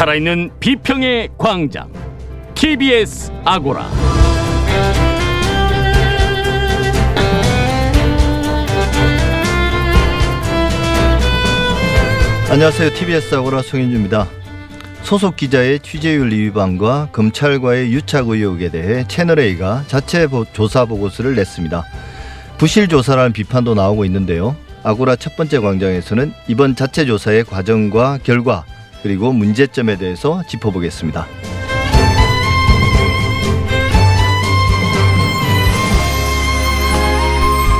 [0.00, 1.92] 살아있는 비평의 광장
[2.54, 3.86] TBS 아고라
[12.50, 12.94] 안녕하세요.
[12.94, 14.26] TBS 아고라 송현주입니다.
[15.02, 21.84] 소속 기자의 취재윤리 위반과 검찰과의 유착 의혹에 대해 채널A가 자체 보- 조사 보고서를 냈습니다.
[22.58, 24.56] 부실 조사라는 비판도 나오고 있는데요.
[24.82, 28.64] 아고라 첫 번째 광장에서는 이번 자체 조사의 과정과 결과
[29.02, 31.26] 그리고 문제점에 대해서 짚어보겠습니다.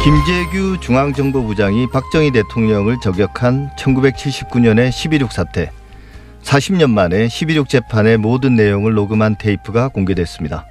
[0.03, 5.71] 김재규 중앙정보부장이 박정희 대통령을 저격한 1979년의 11.6 사태
[6.43, 10.67] 40년 만에 11.6 재판의 모든 내용을 녹음한 테이프가 공개됐습니다.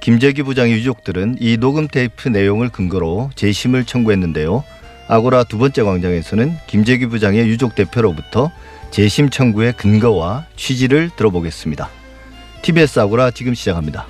[0.00, 4.62] 김재규 부장의 유족들은 이 녹음 테이프 내용을 근거로 재심을 청구했는데요.
[5.08, 8.52] 아고라 두 번째 광장에서는 김재규 부장의 유족 대표로부터
[8.90, 11.88] 재심 청구의 근거와 취지를 들어보겠습니다.
[12.62, 14.06] TBS 아고라 지금 시작합니다.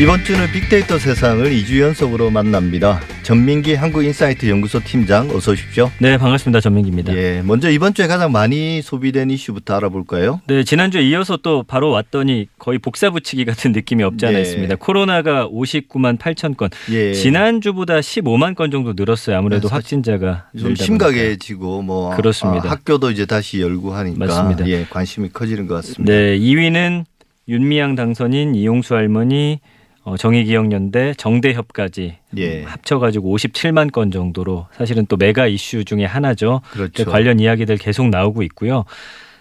[0.00, 3.00] 이번 주는 빅데이터 세상을 2주 연속으로 만납니다.
[3.22, 5.90] 전민기 한국인사이트 연구소 팀장 어서 오십시오.
[5.98, 6.60] 네, 반갑습니다.
[6.60, 7.14] 전민기입니다.
[7.14, 10.40] 예, 먼저 이번 주에 가장 많이 소비된 이슈부터 알아볼까요?
[10.46, 14.40] 네, 지난주에 이어서 또 바로 왔더니 거의 복사 붙이기 같은 느낌이 없지 않아 예.
[14.42, 14.76] 있습니다.
[14.76, 16.70] 코로나가 59만 8천 건.
[16.90, 19.36] 예, 지난주보다 15만 건 정도 늘었어요.
[19.36, 22.68] 아무래도 네, 사- 확진자가 좀 심각해지고 뭐 그렇습니다.
[22.68, 24.66] 아, 학교도 이제 다시 열고 하니까 맞습니다.
[24.66, 25.74] 예, 관심이 커지는 것.
[25.74, 26.10] 같습니다.
[26.10, 27.04] 네, 2위는
[27.48, 29.60] 윤미향 당선인, 이용수 할머니,
[30.02, 32.60] 어, 정의기억연대, 정대협까지 예.
[32.60, 36.62] 음, 합쳐가지고 57만 건 정도로 사실은 또 메가 이슈 중에 하나죠.
[36.70, 37.04] 그렇죠.
[37.04, 38.84] 그 관련 이야기들 계속 나오고 있고요.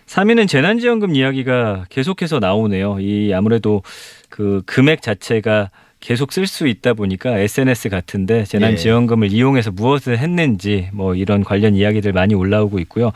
[0.07, 2.99] 3위는 재난지원금 이야기가 계속해서 나오네요.
[2.99, 3.83] 이 아무래도
[4.29, 5.69] 그 금액 자체가
[5.99, 12.13] 계속 쓸 수 있다 보니까 SNS 같은데 재난지원금을 이용해서 무엇을 했는지 뭐 이런 관련 이야기들
[12.13, 13.11] 많이 올라오고 있고요.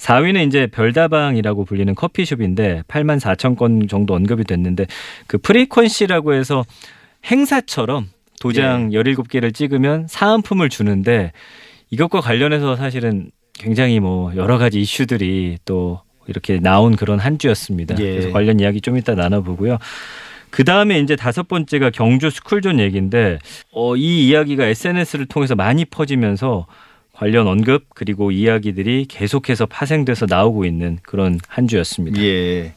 [0.00, 4.86] 4위는 이제 별다방이라고 불리는 커피숍인데 8만 4천 건 정도 언급이 됐는데
[5.26, 6.64] 그 프리퀀시라고 해서
[7.26, 8.08] 행사처럼
[8.40, 11.32] 도장 17개를 찍으면 사은품을 주는데
[11.90, 17.96] 이것과 관련해서 사실은 굉장히 뭐 여러 가지 이슈들이 또 이렇게 나온 그런 한 주였습니다.
[17.98, 18.10] 예.
[18.12, 19.76] 그래서 관련 이야기 좀 이따 나눠보고요.
[20.48, 23.38] 그 다음에 이제 다섯 번째가 경주 스쿨존 얘기인데
[23.70, 26.66] 어, 이 이야기가 SNS를 통해서 많이 퍼지면서
[27.20, 32.18] 관련 언급 그리고 이야기들이 계속해서 파생돼서 나오고 있는 그런 한 주였습니다.
[32.22, 32.72] 예.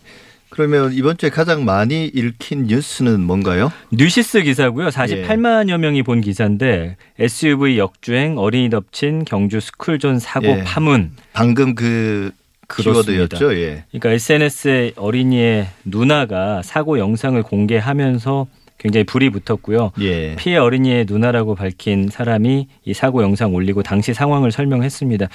[0.49, 3.71] 그러면 이번 주에 가장 많이 읽힌 뉴스는 뭔가요?
[3.93, 4.89] 뉴시스 기사고요.
[4.89, 10.63] 48만여 명이 본 기사인데 SUV 역주행, 어린이 덮친 경주 스쿨존 사고 예.
[10.65, 11.11] 파문.
[11.31, 12.31] 방금 그.
[12.75, 13.55] 키워드였죠.
[13.55, 13.85] 예.
[13.91, 18.47] 그러니까 SNS에 어린이의 누나가 사고 영상을 공개하면서
[18.83, 19.93] 굉장히 불이 붙었고요.
[20.01, 20.35] 예.
[20.35, 25.29] 피해 어린이의 누나라고 밝힌 사람이 이 사고 영상 올리고 당시 상황을 설명했습니다.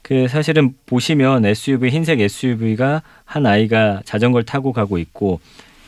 [0.00, 5.40] 그 사실은 보시면 SUV 흰색 SUV가 한 아이가 자전거를 타고 가고 있고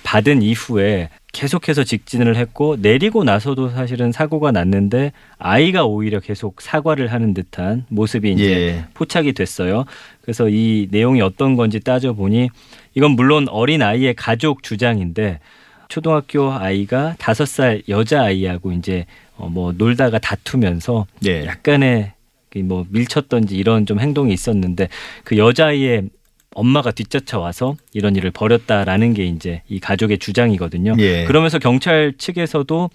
[0.03, 7.34] 받은 이후에 계속해서 직진을 했고 내리고 나서도 사실은 사고가 났는데 아이가 오히려 계속 사과를 하는
[7.34, 8.84] 듯한 모습이 이제 예.
[8.94, 9.84] 포착이 됐어요.
[10.21, 12.50] 그래서 이 내용이 어떤 건지 따져 보니
[12.94, 15.41] 이건 물론 어린 아이의 가족 주장인데
[15.88, 19.06] 초등학교 아이가 다섯 살 여자 아이하고 이제
[19.38, 21.44] 어 뭐 놀다가 다투면서 예.
[21.44, 22.12] 약간의
[22.50, 24.88] 그뭐 밀쳤던지 이런 좀 행동이 있었는데
[25.25, 26.08] 그 여자아이의
[26.54, 30.94] 엄마가 뒤쫓아 와서 이런 일을 벌였다라는 게 이제 이 가족의 주장이거든요.
[30.98, 31.25] 예.
[31.26, 32.88] 그러면서 경찰 측에서도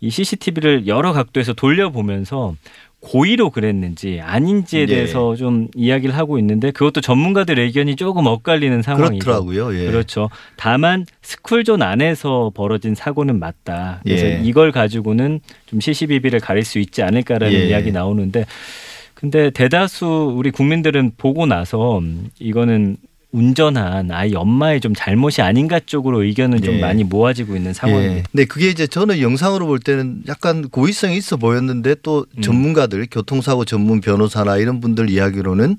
[0.00, 2.54] 이 CCTV를 여러 각도에서 돌려보면서
[3.00, 4.86] 고의로 그랬는지 아닌지에 예.
[4.86, 9.74] 대해서 좀 이야기를 하고 있는데 그것도 전문가들 의견이 조금 엇갈리는 상황이고 그렇더라고요.
[9.78, 9.86] 예.
[9.86, 10.30] 그렇죠.
[10.56, 14.00] 다만 스쿨존 안에서 벌어진 사고는 맞다.
[14.02, 14.40] 그래서 예.
[14.42, 17.66] 이걸 가지고는 좀 시시비비를 가릴 수 있지 않을까라는 예.
[17.68, 18.46] 이야기 나오는데
[19.14, 22.96] 근데 대다수 우리 국민들은 보고 나서 음, 이거는
[23.30, 26.80] 운전한 아이 엄마의 좀 잘못이 아닌가 쪽으로 의견은 좀 예.
[26.80, 27.74] 많이 모아지고 있는 예.
[27.74, 28.28] 상황입니다.
[28.32, 32.42] 근데 그게 이제 저는 영상으로 볼 때는 약간 고의성이 있어 보였는데 또 음.
[32.42, 35.76] 전문가들 교통사고 전문 변호사나 이런 분들 이야기로는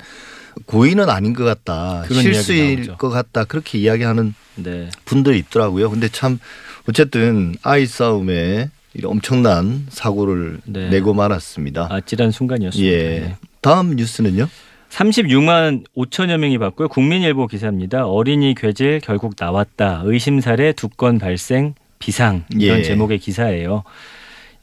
[0.66, 2.04] 고의는 아닌 것 같다.
[2.12, 2.96] 실수일.
[2.98, 3.46] 것 같다.
[3.46, 4.90] 그렇게 이야기하는 네.
[5.06, 5.90] 분들이 있더라고요.
[5.90, 6.40] 근데 참
[6.88, 10.90] 어쨌든 아이 싸움에 이런 엄청난 사고를 네.
[10.90, 11.88] 내고 말았습니다.
[11.90, 12.92] 아찔한 순간이었습니다.
[12.92, 13.20] 예.
[13.20, 13.36] 네.
[13.62, 14.48] 다음 뉴스는요?
[14.90, 16.88] 36만 5천여 명이 봤고요.
[16.88, 18.06] 국민일보 기사입니다.
[18.08, 20.02] 어린이 괴질 결국 나왔다.
[20.06, 22.84] 의심 사례 두 건 발생 비상 이런 예.
[22.84, 23.84] 제목의 기사예요.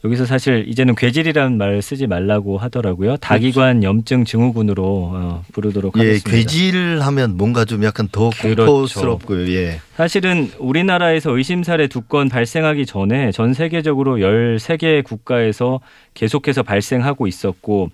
[0.03, 3.17] 여기서 사실 이제는 괴질이라는 말을 쓰지 말라고 하더라고요.
[3.17, 6.29] 다기관 염증 증후군으로 어, 부르도록 예, 하겠습니다.
[6.29, 8.65] 괴질 하면 뭔가 좀 약간 더 그렇죠.
[8.65, 9.51] 공포스럽고요.
[9.53, 9.79] 예.
[9.95, 15.79] 사실은 우리나라에서 의심 사례 두 건 발생하기 전에 전 세계적으로 13개 국가에서
[16.13, 17.89] 계속해서 발생하고 있었고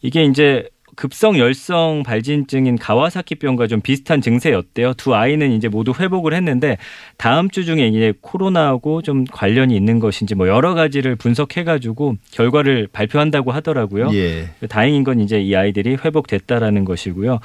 [0.00, 4.94] 이게 이제 급성 열성 발진증인 가와사키병과 좀 비슷한 증세였대요.
[4.94, 6.76] 두 아이는 이제 모두 회복을 했는데
[7.16, 12.88] 다음 주 중에 이제 코로나하고 좀 관련이 있는 것인지 뭐 여러 가지를 분석해 가지고 결과를
[12.92, 14.10] 발표한다고 하더라고요.
[14.14, 14.48] 예.
[14.68, 17.40] 다행인 건 이제 이 아이들이 회복됐다라는 것이고요.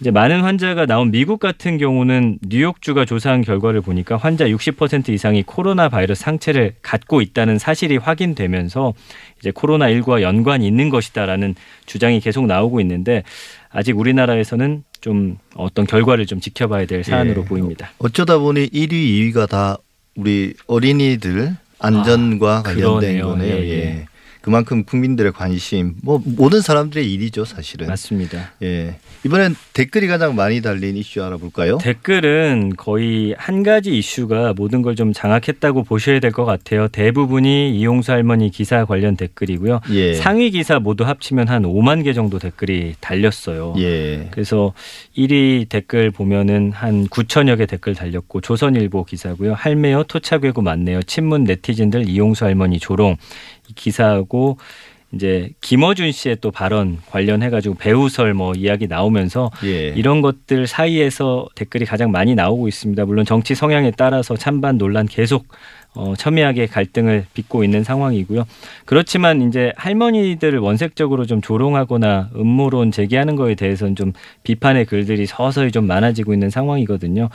[0.00, 5.90] 이제 많은 환자가 나온 미국 같은 경우는 뉴욕주가 조사한 결과를 보니까 환자 60% 이상이 코로나
[5.90, 8.94] 바이러스 상체를 갖고 있다는 사실이 확인되면서
[9.40, 11.54] 이제 코로나 19와 연관이 있는 것이다라는
[11.84, 13.24] 주장이 계속 나오고 있는데
[13.68, 17.44] 아직 우리나라에서는 좀 어떤 결과를 좀 지켜봐야 될 사안으로 예.
[17.44, 17.90] 보입니다.
[17.98, 19.76] 어쩌다 보니 1위, 2위가 다
[20.16, 23.26] 우리 어린이들 안전과 아, 관련된 그러네요.
[23.28, 23.54] 거네요.
[23.56, 24.06] 예, 예.
[24.40, 24.42] 예.
[24.42, 27.86] 그만큼 국민들의 관심, 뭐 모든 사람들의 일이죠, 사실은.
[27.88, 28.52] 맞습니다.
[28.62, 28.96] 예.
[29.24, 31.78] 이번엔 댓글이 가장 많이 달린 이슈 알아볼까요?
[31.78, 36.88] 댓글은 거의 한 가지 이슈가 모든 걸 좀 장악했다고 보셔야 될 것 같아요.
[36.88, 39.80] 대부분이 이용수 할머니 기사 관련 댓글이고요.
[39.90, 40.14] 예.
[40.14, 43.74] 상위 기사 모두 합치면 한 5만 개 정도 댓글이 달렸어요.
[43.78, 44.28] 예.
[44.30, 44.72] 그래서
[45.16, 49.54] 1위 댓글 보면은 한 9천여 개 댓글 달렸고 조선일보 기사고요.
[49.54, 51.02] 할매요 토착외고 맞네요.
[51.02, 53.16] 친문 네티즌들 이용수 할머니 조롱
[53.59, 54.58] 이 기사하고
[55.12, 59.88] 이제 김어준 씨의 또 발언 관련해 가지고 배우설 뭐 이야기 나오면서 예.
[59.88, 63.04] 이런 것들 사이에서 댓글이 가장 많이 나오고 있습니다.
[63.06, 65.46] 물론 정치 성향에 따라서 찬반 논란 계속
[65.94, 68.44] 어, 첨예하게 갈등을 빚고 있는 상황이고요.
[68.84, 74.12] 그렇지만 이제 할머니들을 원색적으로 좀 조롱하거나 음모론 제기하는 거에 대해서는 좀
[74.44, 77.28] 비판의 글들이 서서히 좀 많아지고 있는 상황이거든요.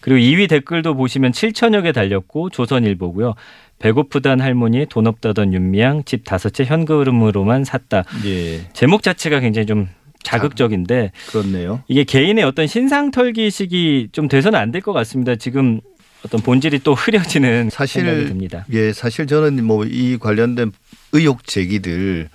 [0.00, 3.34] 그리고 2위 댓글도 보시면 7천여 개 달렸고 조선일보고요.
[3.80, 8.04] 배고프단 할머니, 돈 없다던 윤미향, 집 다섯 채 현금으로만 샀다.
[8.24, 8.60] 예.
[8.72, 9.88] 제목 자체가 굉장히 좀
[10.22, 11.82] 자극적인데 그렇네요.
[11.88, 15.36] 이게 개인의 어떤 신상 털기식이 좀 돼서는 안 될 것 같습니다.
[15.36, 15.80] 지금
[16.26, 18.66] 어떤 본질이 또 흐려지는 사실 생각이 듭니다.
[18.72, 20.72] 예, 사실 저는 뭐 이 관련된
[21.12, 22.28] 의혹 제기들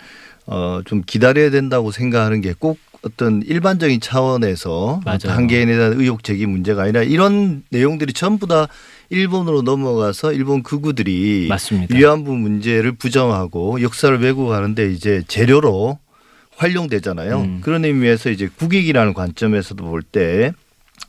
[0.47, 5.01] 어, 좀 기다려야 된다고 생각하는 게 꼭 어떤 일반적인 차원에서
[5.33, 8.67] 한 개인에 대한 의혹 제기 문제가 아니라 이런 내용들이 전부 다
[9.09, 11.95] 일본으로 넘어가서 일본 극우들이 맞습니다.
[11.97, 15.97] 위안부 문제를 부정하고 역사를 왜곡하는데 이제 재료로
[16.57, 17.39] 활용되잖아요.
[17.41, 17.61] 음.
[17.61, 20.53] 그런 의미에서 이제 국익이라는 관점에서도 볼 때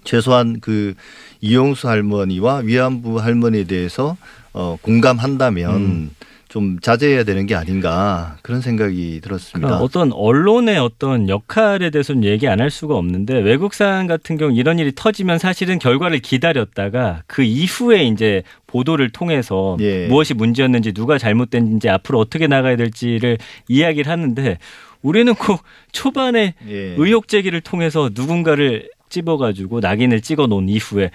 [0.05, 0.95] 최소한 그
[1.43, 4.17] 이용수 할머니와 위안부 할머니에 대해서
[4.55, 6.11] 어, 공감한다면 음.
[6.49, 9.79] 좀 자제해야 되는 게 아닌가 그런 생각이 들었습니다.
[9.79, 14.93] 어떤 언론의 어떤 역할에 대해서는 얘기 안 할 수가 없는데 외국산 같은 경우 이런 일이
[14.95, 20.07] 터지면 사실은 결과를 기다렸다가 그 이후에 이제 보도를 통해서 예.
[20.09, 23.39] 무엇이 문제였는지 누가 잘못된지 앞으로 어떻게 나가야 될지를
[23.69, 24.59] 이야기를 하는데
[25.01, 25.63] 우리는 꼭
[25.93, 26.95] 초반에 예.
[26.99, 31.11] 의혹 제기를 통해서 누군가를 찝어가지고 낙인을 찍어 놓은 이후에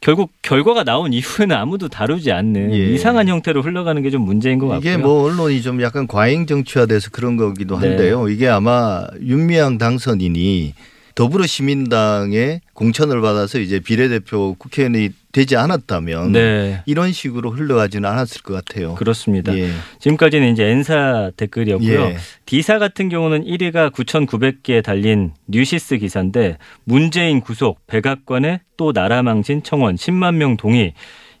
[0.00, 2.92] 결국 결과가 나온 이후에는 아무도 다루지 않는 예.
[2.92, 4.90] 이상한 형태로 흘러가는 게 좀 문제인 것 같고요.
[4.92, 7.86] 이게 뭐 언론이 좀 약간 과잉 정치화돼서 그런 거기도 네.
[7.88, 8.28] 한데요.
[8.28, 10.74] 이게 아마 윤미향 당선인이
[11.14, 18.94] 더불어시민당의 공천을 받아서 이제 비례대표 국회의원이 되지 않았다면 네 이런 식으로 흘러가지는 않았을 것 같아요.
[18.94, 19.56] 그렇습니다.
[19.56, 19.70] 예.
[19.98, 22.00] 지금까지는 이제 N사 댓글이었고요.
[22.00, 22.16] 예.
[22.46, 29.96] D사 같은 경우는 1위가 9,900개 달린 뉴시스 기사인데 문재인 구속, 백악관에 또 나라 망신 청원
[29.96, 30.92] 10만 명 동의.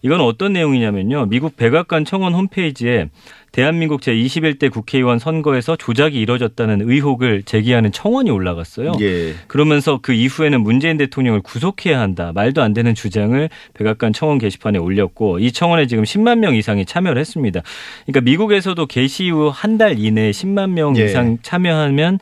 [0.04, 1.26] 이건 어떤 내용이냐면요.
[1.26, 3.08] 미국 백악관 청원 홈페이지에
[3.52, 8.92] 대한민국 제21대 국회의원 선거에서 조작이 이뤄졌다는 의혹을 제기하는 청원이 올라갔어요.
[9.00, 9.34] 예.
[9.46, 12.32] 그러면서 그 이후에는 문재인 대통령을 구속해야 한다.
[12.34, 17.20] 말도 안 되는 주장을 백악관 청원 게시판에 올렸고 이 청원에 지금 10만 명 이상이 참여를
[17.20, 17.60] 했습니다.
[18.06, 21.04] 그러니까 미국에서도 게시 후 한 달 이내에 10만 명 예.
[21.04, 22.18] 이상 참여하면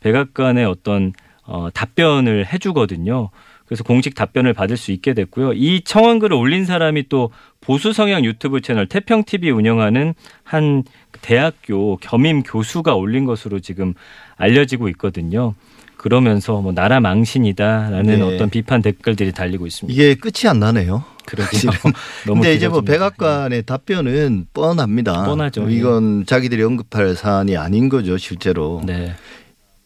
[0.00, 1.12] 백악관의 어떤
[1.44, 3.30] 어, 답변을 해주거든요.
[3.72, 5.54] 그래서 공식 답변을 받을 수 있게 됐고요.
[5.54, 7.30] 이 청원글을 올린 사람이 또
[7.62, 10.12] 보수 성향 유튜브 채널 태평 TV 운영하는
[10.44, 10.84] 한
[11.22, 13.94] 대학교 겸임 교수가 올린 것으로 지금
[14.36, 15.54] 알려지고 있거든요.
[15.96, 18.20] 그러면서 뭐 나라 망신이다라는 네.
[18.20, 19.94] 어떤 비판 댓글들이 달리고 있습니다.
[19.94, 21.04] 이게 끝이 안 나네요.
[21.24, 21.70] 그러게요.
[22.26, 22.82] 근데 이제 뭐.
[22.82, 25.24] 백악관의 답변은 뻔합니다.
[25.24, 25.70] 뻔하죠.
[25.70, 28.82] 이건 자기들이 언급할 사안이 아닌 거죠, 실제로.
[28.84, 29.14] 네.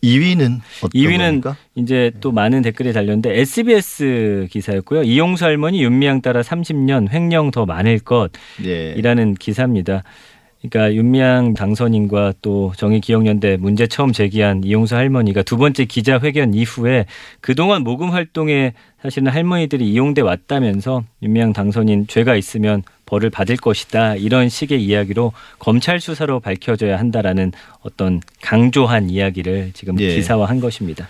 [0.02, 1.56] 2위는 어떤 2위는 겁니까?
[1.74, 5.02] 이제 또 많은 댓글이 달렸는데 SBS 기사였고요.
[5.02, 9.34] 이용수 할머니 윤미향 따라 30년 횡령 더 많을 것이라는 예.
[9.38, 10.02] 기사입니다.
[10.68, 17.06] 그러니까 윤미향 당선인과 또 정의기억연대 문제 처음 제기한 이용수 할머니가 두 번째 기자회견 이후에
[17.40, 24.48] 그동안 모금 활동에 사실은 할머니들이 이용돼 왔다면서 윤미향 당선인 죄가 있으면 벌을 받을 것이다 이런
[24.48, 30.14] 식의 이야기로 검찰 수사로 밝혀져야 한다라는 어떤 강조한 이야기를 지금 예.
[30.14, 31.08] 기사화한 것입니다.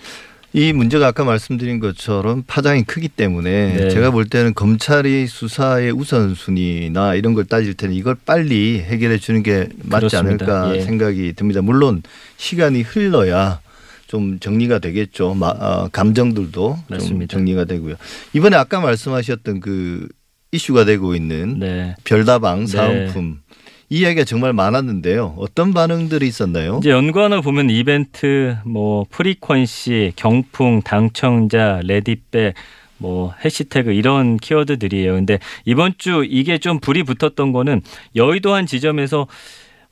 [0.57, 3.89] 이 문제가 아까 말씀드린 것처럼 파장이 크기 때문에 네.
[3.91, 9.69] 제가 볼 때는 검찰이 수사의 우선순위나 이런 걸 따질 때는 이걸 빨리 해결해 주는 게
[9.83, 10.61] 맞지 그렇습니다.
[10.63, 10.81] 않을까 예.
[10.81, 11.61] 생각이 듭니다.
[11.61, 12.01] 물론
[12.37, 13.59] 시간이 흘러야
[14.07, 15.35] 좀 정리가 되겠죠.
[15.35, 17.37] 마- 어, 감정들도 좀 맞습니다.
[17.37, 17.93] 정리가 되고요.
[18.33, 20.07] 이번에 아까 말씀하셨던 그
[20.53, 21.95] 이슈가 되고 있는 네.
[22.03, 22.65] 별다방 네.
[22.65, 23.46] 사은품 이
[23.89, 25.35] 이야기가 정말 많았는데요.
[25.37, 26.77] 어떤 반응들이 있었나요?
[26.79, 32.53] 이제 연관을 보면 이벤트, 뭐 frequency, 경품, 당첨자, 레디백,
[32.97, 35.13] 뭐 해시태그 이런 키워드들이에요.
[35.13, 37.81] 근데 이번 주 이게 좀 불이 붙었던 거는
[38.15, 39.27] 여의도 한 지점에서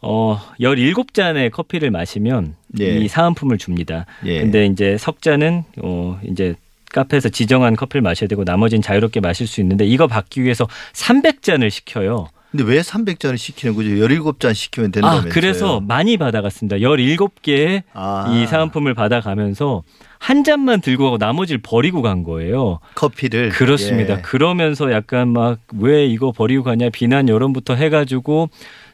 [0.02, 2.98] 어 17잔의 커피를 마시면 예.
[2.98, 4.06] 이 사은품을 줍니다.
[4.26, 4.42] 예.
[4.42, 6.56] 근데 이제 석 잔은 어 이제
[6.92, 12.28] 카페에서 지정한 커피를 마셔야 되고 나머지는 자유롭게 마실 수 있는데 이거 받기 위해서 300잔을 시켜요.
[12.56, 13.90] 근데 왜 300잔을 시키는 거죠?
[13.90, 15.30] 17잔 시키면 된다면서요.
[15.30, 16.78] 아, 그래서 많이 받아갔습니다.
[16.78, 18.28] 17개의 아.
[18.34, 19.84] 이 사은품을 받아가면서
[20.20, 22.80] 한 잔만 들고 가고 나머지를 버리고 간 거예요.
[22.96, 24.18] 커피를 그렇습니다.
[24.18, 24.22] 예.
[24.22, 28.50] 그러면서 약간 막 왜 이거 버리고 가냐 비난 여론부터 해가지고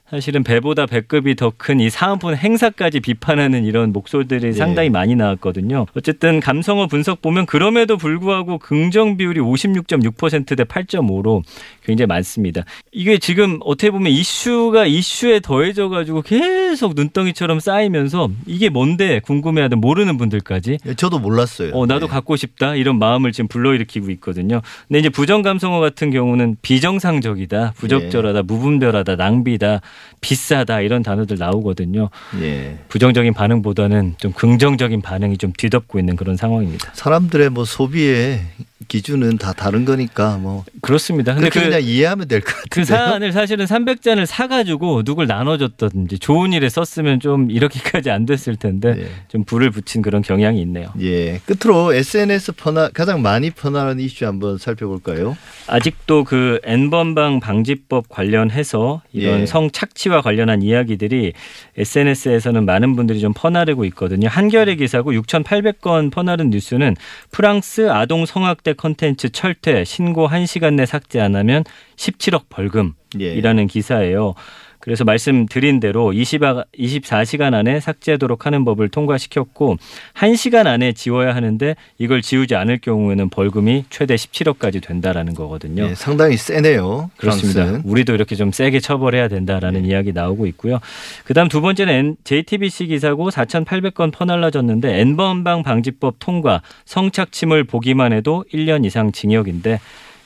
[0.10, 4.52] 사실은 배보다 배급이 더 큰 이 사은품 행사까지 비판하는 이런 목소리들이 예.
[4.52, 5.86] 상당히 많이 나왔거든요.
[5.96, 11.44] 어쨌든 감성어 분석 보면 그럼에도 불구하고 긍정 비율이 56.6%대 8.5로
[11.84, 12.64] 굉장히 많습니다.
[12.92, 20.18] 이게 지금 어떻게 보면 이슈가 이슈에 더해져 가지고 계속 눈덩이처럼 쌓이면서 이게 뭔데 궁금해하던 모르는
[20.18, 21.72] 분들까지 예, 저도 몰랐어요.
[21.74, 22.10] 어, 나도 예.
[22.10, 24.62] 갖고 싶다 이런 마음을 지금 불러일으키고 있거든요.
[24.88, 29.82] 근데 이제 부정 감성어 같은 경우는 비정상적이다, 부적절하다, 무분별하다, 낭비다,
[30.22, 32.10] 비싸다 이런 단어들 나오거든요.
[32.42, 32.78] 예.
[32.90, 36.92] 부정적인 반응보다는 좀 긍정적인 반응이 좀 뒤덮고 있는 그런 상황입니다.
[36.94, 38.42] 사람들의 뭐 소비의
[38.88, 41.34] 기준은 다 다른 거니까 뭐 그렇습니다.
[41.34, 42.70] 근데 그, 그냥 이해하면 될 것 같은데.
[42.72, 48.96] 그 사안을 사실은 300잔을 사가지고 누굴 나눠줬던지 좋은 일에 썼으면 좀 이렇게까지 안 됐을 텐데
[48.98, 49.08] 예.
[49.28, 50.88] 좀 불을 붙인 그런 경향이 있네요.
[51.02, 51.40] 예.
[51.46, 55.38] 끝으로 SNS 퍼나 가장 많이 퍼나는 이슈 한번 살펴볼까요?
[55.68, 59.46] 아직도 그 N번방 방지법 관련해서 이런 예.
[59.46, 61.34] 성착취와 관련한 이야기들이
[61.78, 64.28] SNS에서는 많은 분들이 좀 퍼나르고 있거든요.
[64.28, 66.96] 한겨레 기사고 6,800건 퍼나른 뉴스는
[67.32, 71.64] 프랑스 아동 성학대 컨텐츠 철퇴 신고 1시간 내 삭제 안 하면
[71.96, 72.46] 17억 예.
[72.50, 74.36] 벌금이라는 기사예요.
[74.82, 79.78] 그래서 말씀드린 대로 20, 24시간 안에 삭제하도록 하는 법을 통과시켰고
[80.16, 85.84] 1시간 안에 지워야 하는데 이걸 지우지 않을 경우에는 벌금이 최대 17억까지 된다라는 거거든요.
[85.84, 87.12] 예, 상당히 세네요.
[87.18, 87.64] 그렇습니다.
[87.66, 87.90] 프랑스는.
[87.90, 90.80] 우리도 이렇게 좀 세게 처벌해야 된다라는 이야기 나오고 있고요.
[91.26, 99.12] 그다음 두 번째는 JTBC 기사고 4,800건 퍼날라졌는데 N번방 방지법 통과 성착취물 보기만 해도 1년 이상
[99.12, 99.80] 징역인데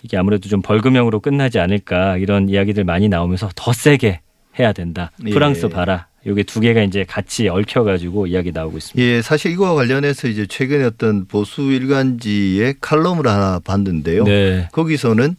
[0.04, 4.22] 이게 아무래도 좀 벌금형으로 끝나지 않을까 이런 이야기들 많이 나오면서 더 세게
[4.60, 5.12] 해야 된다.
[5.26, 5.32] 예.
[5.32, 6.08] 프랑스 봐라.
[6.28, 9.00] 요게 두 개가 이제 같이 얽혀 가지고 이야기 나오고 있습니다.
[9.00, 14.24] 예, 사실 이거와 관련해서 이제 최근에 어떤 보수 일간지의 칼럼을 하나 봤는데요.
[14.24, 14.68] 네.
[14.72, 15.36] 거기서는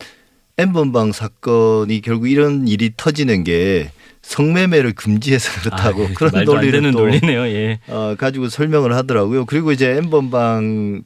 [0.59, 3.91] N번방 사건이 결국 이런 일이 터지는 게
[4.23, 7.47] 성매매를 금지해서 그렇다고 아, 그런 논리를 또 논리네요.
[7.49, 7.79] 예.
[7.89, 9.45] 어, 가지고 설명을 하더라고요.
[9.45, 11.03] 그리고 이제 N번방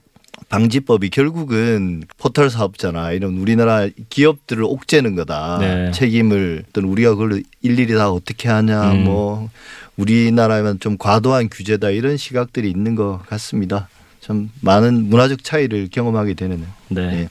[0.49, 5.59] 방지법이 결국은 포털 사업자나 이런 우리나라 기업들을 옥죄는 거다.
[5.61, 5.91] 네.
[5.93, 9.05] 책임을 어떤 우리가 그걸 일일이 다 어떻게 하냐 음.
[9.05, 9.51] 뭐
[9.97, 13.89] 우리나라면 좀 과도한 규제다 이런 시각들이 있는 것 같습니다.
[14.21, 17.03] 참 많은 문화적 차이를 경험하게 되는 네.
[17.03, 17.29] 예.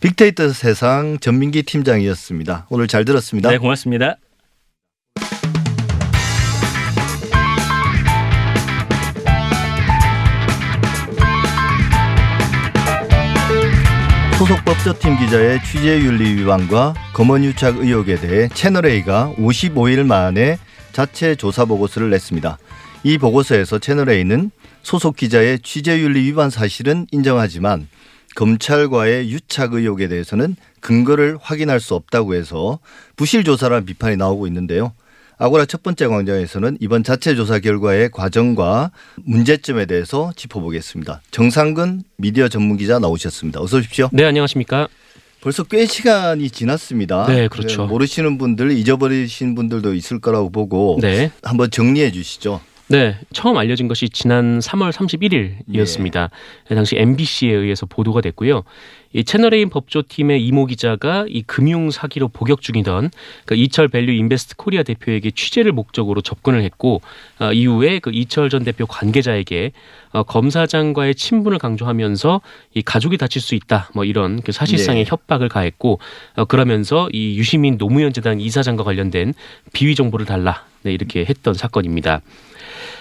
[0.00, 2.66] 빅데이터 세상 전민기 팀장이었습니다.
[2.70, 3.50] 오늘 잘 들었습니다.
[3.50, 4.16] 네, 고맙습니다.
[14.40, 20.56] 소속 법조팀 기자의 취재윤리 위반과 검언유착 의혹에 대해 채널A가 55일 만에
[20.92, 22.56] 자체 조사 보고서를 냈습니다.
[23.04, 24.50] 이 보고서에서 채널A는
[24.82, 27.86] 소속 기자의 취재윤리 위반 사실은 인정하지만
[28.34, 32.78] 검찰과의 유착 의혹에 대해서는 근거를 확인할 수 없다고 해서
[33.16, 34.94] 부실 조사라는 비판이 나오고 있는데요.
[35.40, 38.90] 아고라 첫 번째 광장에서는 이번 자체 조사 결과의 과정과
[39.24, 41.22] 문제점에 대해서 짚어보겠습니다.
[41.30, 43.58] 정상근 미디어 전문 기자 나오셨습니다.
[43.58, 44.10] 어서 오십시오.
[44.12, 44.88] 네, 안녕하십니까?
[45.40, 47.26] 벌써 꽤 시간이 지났습니다.
[47.26, 47.86] 네, 그렇죠.
[47.86, 51.30] 모르시는 분들, 잊어버리신 분들도 있을 거라고 보고 네.
[51.42, 52.60] 한번 정리해 주시죠.
[52.90, 56.28] 네, 처음 알려진 것이 지난 3월 31일이었습니다.
[56.70, 58.64] 당시 MBC에 의해서 보도가 됐고요.
[59.12, 63.10] 이 채널A 법조팀의 이모 기자가 이 금융 사기로 복역 중이던
[63.46, 67.00] 그 이철 밸류 인베스트 코리아 대표에게 취재를 목적으로 접근을 했고
[67.38, 69.70] 어, 이후에 그 이철 전 대표 관계자에게
[70.10, 72.40] 어, 검사장과의 친분을 강조하면서
[72.74, 75.08] 이 가족이 다칠 수 있다 뭐 이런 그 사실상의 네.
[75.08, 76.00] 협박을 가했고
[76.34, 79.34] 어, 그러면서 이 유시민 노무현 재단 이사장과 관련된
[79.72, 82.20] 비위 정보를 달라 네, 이렇게 했던 사건입니다.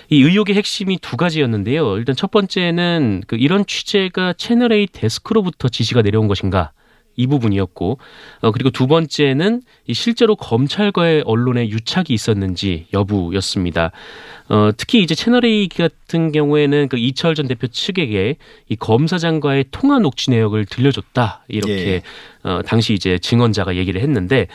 [0.10, 1.98] 이 의혹의 핵심이 두 가지였는데요.
[1.98, 6.72] 일단 첫 번째는 그 이런 취재가 채널 A 데스크로부터 지시가 내려온 것인가
[7.16, 8.00] 이 부분이었고,
[8.42, 13.92] 어, 그리고 두 번째는 이 실제로 검찰과의 언론의 유착이 있었는지 여부였습니다.
[14.48, 18.38] 어, 특히 이제 채널 A 같은 경우에는 그 이철 전 대표 측에게
[18.70, 22.02] 이 검사장과의 통화 녹취 내역을 들려줬다 이렇게 예.
[22.44, 24.48] 어, 당시 이제 증언자가 얘기를 했는데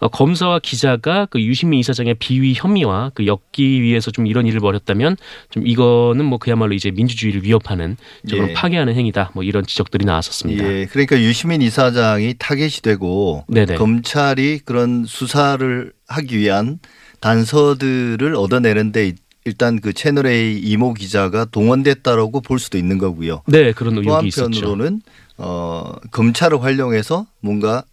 [0.00, 5.16] 어, 검사와 기자가 그 유시민 이사장의 비위 혐의와 그 엮기 위해서 좀 이런 일을 벌였다면
[5.50, 7.96] 좀 이거는 뭐 그야말로 이제 민주주의를 위협하는
[8.28, 8.52] 저런 예.
[8.54, 10.64] 파괴하는 행위다 뭐 이런 지적들이 나왔었습니다.
[10.64, 13.76] 예, 그러니까 유시민 이사장이 타겟이 되고 네네.
[13.76, 16.78] 검찰이 그런 수사를 하기 위한
[17.20, 19.14] 단서들을 얻어내는데
[19.44, 23.42] 일단 그 채널 A 이모 기자가 동원됐다라고 볼 수도 있는 거고요.
[23.46, 24.44] 네 그런 또 의혹이 있었죠.
[24.44, 25.00] 한편으로는
[25.38, 27.84] 어, 검찰을 활용해서 뭔가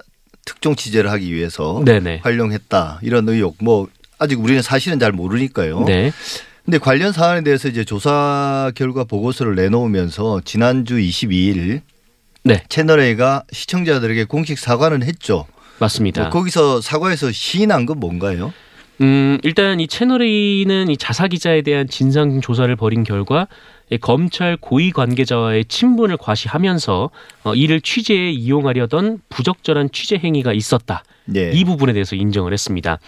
[0.46, 2.20] 특종 취재를 하기 위해서 네네.
[2.24, 3.88] 활용했다 이런 의혹 뭐
[4.20, 5.84] 아직 우리는 사실은 잘 모르니까요.
[5.86, 6.12] 네.
[6.64, 11.82] 근데 관련 사안에 대해서 이제 조사 결과 보고서를 내놓으면서 지난주 22일
[12.44, 12.64] 네.
[12.70, 15.46] 채널 A가 시청자들에게 공식 사과는 했죠.
[15.80, 16.22] 맞습니다.
[16.22, 18.54] 뭐 거기서 사과해서 시인한 건 뭔가요?
[19.02, 23.50] 음, 일단 이 채널 A는 이 자사 기자에 대한 진상 조사를 벌인 결과 이
[24.02, 27.10] 검찰 고위 관계자와의 친분을 과시하면서
[27.44, 31.04] 어, 이를 취재에 이용하려던 부적절한 취재 행위가 있었다.
[31.26, 31.52] 네.
[31.54, 33.00] 이 부분에 대해서 인정을 했습니다.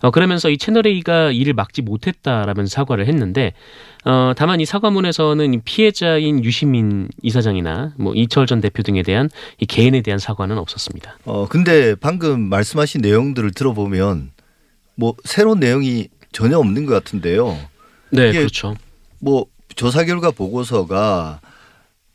[0.00, 3.52] 어, 그러면서 이 채널 A가 이를 막지 못했다라면서 사과를 했는데
[4.04, 9.66] 어, 다만 이 사과문에서는 이 피해자인 유시민 이사장이나 뭐 이철 전 대표 등에 대한 이
[9.66, 11.18] 개인에 대한 사과는 없었습니다.
[11.24, 14.30] 어 근데 방금 말씀하신 내용들을 들어보면
[14.96, 17.58] 뭐 새로운 내용이 전혀 없는 것 같은데요.
[18.10, 18.74] 네, 그렇죠.
[19.20, 21.40] 뭐 조사 결과 보고서가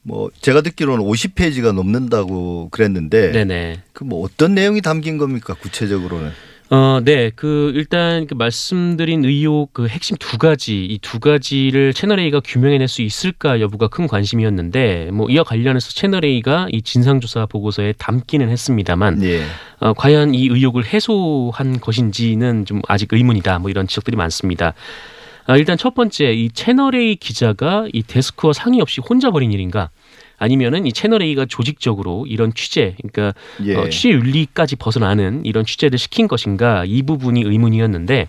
[0.01, 3.81] 뭐 제가 듣기로는 50페이지가 넘는다고 그랬는데 네네.
[3.93, 6.31] 그 뭐 어떤 내용이 담긴 겁니까 구체적으로는?
[6.71, 7.31] 어, 네.
[7.35, 12.87] 그 일단 그 말씀드린 의혹 그 핵심 두 가지 이 두 가지를 채널 A가 규명해낼
[12.87, 19.23] 수 있을까 여부가 큰 관심이었는데 뭐 이와 관련해서 채널 A가 이 진상조사 보고서에 담기는 했습니다만
[19.23, 19.43] 예.
[19.79, 23.59] 어, 과연 이 의혹을 해소한 것인지는 좀 아직 의문이다.
[23.59, 24.73] 뭐 이런 지적들이 많습니다.
[25.49, 29.89] 아, 일단 첫 번째 이 채널 A 기자가 이 데스크와 상의 없이 혼자 벌인 일인가?
[30.37, 33.33] 아니면은 이 채널 A가 조직적으로 이런 취재, 그러니까
[33.65, 33.75] 예.
[33.75, 38.27] 어, 취재 윤리까지 벗어나는 이런 취재를 시킨 것인가 이 부분이 의문이었는데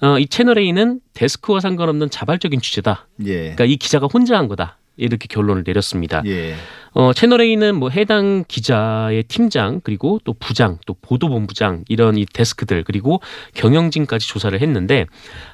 [0.00, 3.06] 어, 이 채널 A는 데스크와 상관없는 자발적인 취재다.
[3.26, 3.34] 예.
[3.34, 4.78] 그러니까 이 기자가 혼자 한 거다.
[4.96, 6.22] 이렇게 결론을 내렸습니다.
[6.24, 6.54] 예.
[6.98, 12.84] 어, 채널 A는 뭐 해당 기자의 팀장 그리고 또 부장 또 보도본부장 이런 이 데스크들
[12.84, 13.20] 그리고
[13.52, 15.04] 경영진까지 조사를 했는데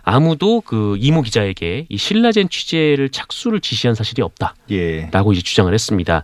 [0.03, 4.55] 아무도 그 이모 기자에게 이 신라젠 취재를 착수를 지시한 사실이 없다.
[4.71, 5.09] 예.
[5.11, 6.23] 라고 이제 주장을 했습니다.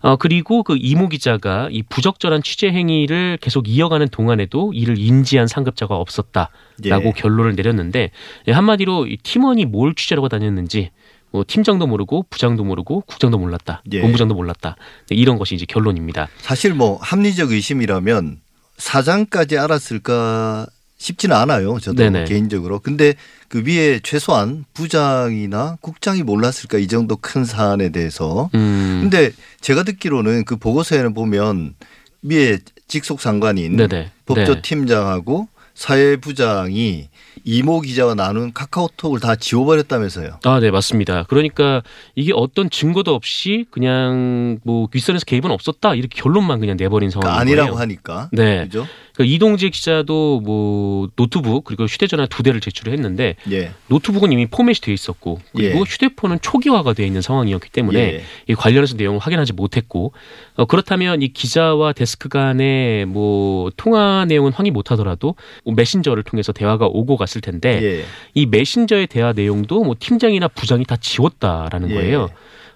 [0.00, 5.96] 어, 그리고 그 이모 기자가 이 부적절한 취재 행위를 계속 이어가는 동안에도 이를 인지한 상급자가
[5.96, 6.48] 없었다라고
[6.86, 7.12] 예.
[7.14, 8.10] 결론을 내렸는데
[8.48, 10.92] 예, 한마디로 이 팀원이 뭘 취재를 하고 다녔는지
[11.36, 14.00] 뭐 팀장도 모르고 부장도 모르고 국장도 몰랐다, 예.
[14.00, 14.76] 본부장도 몰랐다
[15.10, 16.28] 네, 이런 것이 이제 결론입니다.
[16.38, 18.40] 사실 뭐 합리적 의심이라면
[18.78, 21.78] 사장까지 알았을까 싶지는 않아요.
[21.78, 22.24] 저도 네네.
[22.24, 22.78] 개인적으로.
[22.78, 23.12] 근데
[23.48, 28.48] 그 위에 최소한 부장이나 국장이 몰랐을까 이 정도 큰 사안에 대해서.
[28.54, 31.74] 음, 근데 제가 듣기로는 그 보고서에는 보면
[32.22, 33.88] 위에 직속 상관인 네네.
[33.88, 34.10] 네.
[34.24, 37.10] 법조팀장하고 사회부장이
[37.44, 40.40] 이모 기자와 나눈 카카오톡을 다 지워버렸다면서요.
[40.44, 41.24] 아, 네, 맞습니다.
[41.24, 41.82] 그러니까
[42.14, 47.44] 이게 어떤 증거도 없이 그냥 뭐 윗선에서 개입은 없었다 이렇게 결론만 그냥 내버린 상황인 그러니까
[47.44, 47.62] 거예요.
[47.62, 48.28] 아니라고 하니까.
[48.32, 48.64] 네.
[48.64, 48.86] 그죠?
[49.16, 53.72] 그러니까 이동재 기자도 뭐 노트북 그리고 휴대전화 두 대를 제출을 했는데 예.
[53.88, 55.82] 노트북은 이미 포맷이 돼 있었고 그리고 예.
[55.82, 58.22] 휴대폰은 초기화가 돼 있는 상황이었기 때문에 예.
[58.46, 60.12] 이 관련해서 내용을 확인하지 못했고
[60.56, 66.86] 어, 그렇다면 이 기자와 데스크 간의 뭐 통화 내용은 확인 못하더라도 뭐 메신저를 통해서 대화가
[66.86, 68.04] 오고 갔을 텐데 예.
[68.34, 71.94] 이 메신저의 대화 내용도 뭐 팀장이나 부장이 다 지웠다라는 예.
[71.94, 72.28] 거예요.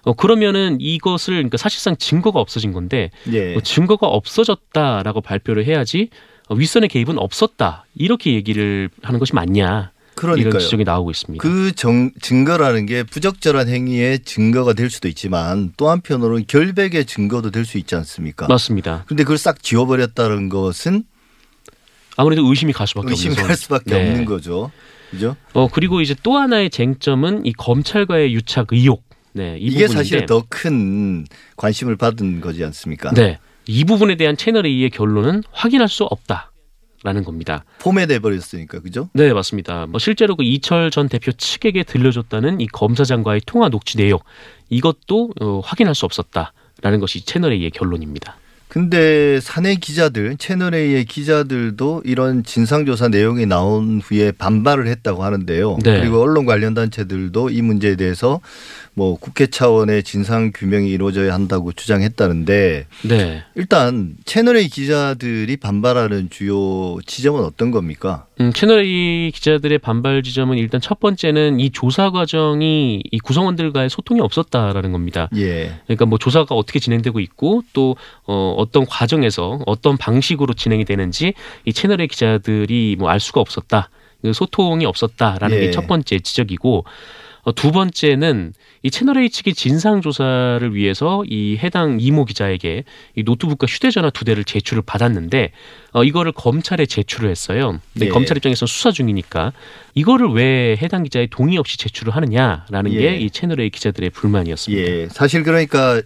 [0.03, 3.53] 어, 그러면은 이것을 그러니까 사실상 증거가 없어진 건데 예.
[3.53, 6.09] 뭐 증거가 없어졌다라고 발표를 해야지
[6.49, 10.49] 어, 윗선의 개입은 없었다 이렇게 얘기를 하는 것이 맞냐 그러니까요.
[10.49, 11.41] 이런 지적이 나오고 있습니다.
[11.41, 17.65] 그 정, 증거라는 게 부적절한 행위의 증거가 될 수도 있지만 또 한편으로는 결백의 증거도 될
[17.65, 18.47] 수 있지 않습니까?
[18.47, 19.03] 맞습니다.
[19.07, 21.03] 근데 그걸 싹 지워버렸다는 것은
[22.17, 23.55] 아무래도 의심이 갈 수밖에 없는 의심할 상황.
[23.55, 24.09] 수밖에 네.
[24.09, 24.71] 없는 거죠.
[25.11, 25.35] 그죠?
[25.53, 29.03] 어 그리고 이제 또 하나의 쟁점은 이 검찰과의 유착 의혹.
[29.33, 33.11] 네, 이 이게 사실 더 큰 관심을 받은 거지 않습니까?
[33.11, 36.51] 네, 이 부분에 대한 채널 A의 결론은 확인할 수 없다
[37.03, 37.63] 라는 겁니다.
[37.79, 39.09] 포맷돼 버렸으니까 그죠?
[39.13, 39.85] 네, 맞습니다.
[39.87, 44.19] 뭐 실제로 그 이철 전 대표 측에게 들려줬다는 이 검사장과의 통화 녹취 내용
[44.69, 48.37] 이것도 어, 확인할 수 없었다라는 것이 채널 A의 결론입니다.
[48.71, 55.79] 근데 사내 기자들, 채널 A의 기자들도 이런 진상조사 내용이 나온 후에 반발을 했다고 하는데요.
[55.83, 55.99] 네.
[55.99, 58.39] 그리고 언론 관련 단체들도 이 문제에 대해서
[58.93, 63.43] 뭐 국회 차원의 진상 규명이 이루어져야 한다고 주장했다는데 네.
[63.55, 68.25] 일단 채널 A 기자들이 반발하는 주요 지점은 어떤 겁니까?
[68.39, 74.21] 음, 채널 A 기자들의 반발 지점은 일단 첫 번째는 이 조사 과정이 이 구성원들과의 소통이
[74.21, 75.29] 없었다라는 겁니다.
[75.35, 75.73] 예.
[75.85, 81.33] 그러니까 뭐 조사가 어떻게 진행되고 있고 또 어, 어떤 과정에서 어떤 방식으로 진행이 되는지
[81.65, 83.89] 이 채널의 기자들이 뭐 알 수가 없었다.
[84.21, 85.61] 그 소통이 없었다라는 예.
[85.61, 86.83] 게첫 번째 지적이고 어,
[87.55, 92.83] 두 번째는 이 채널 A 측이 진상 조사를 위해서 이 해당 이모 기자에게
[93.15, 95.51] 이 노트북과 휴대전화 두 대를 제출을 받았는데
[95.93, 97.79] 어, 이거를 검찰에 제출을 했어요.
[97.93, 98.09] 근데 예.
[98.09, 99.53] 검찰 입장에서 수사 중이니까
[99.95, 102.99] 이거를 왜 해당 기자의 동의 없이 제출을 하느냐라는 예.
[103.17, 104.83] 게이 채널 A 기자들의 불만이었습니다.
[104.91, 105.07] 예.
[105.09, 106.01] 사실 그러니까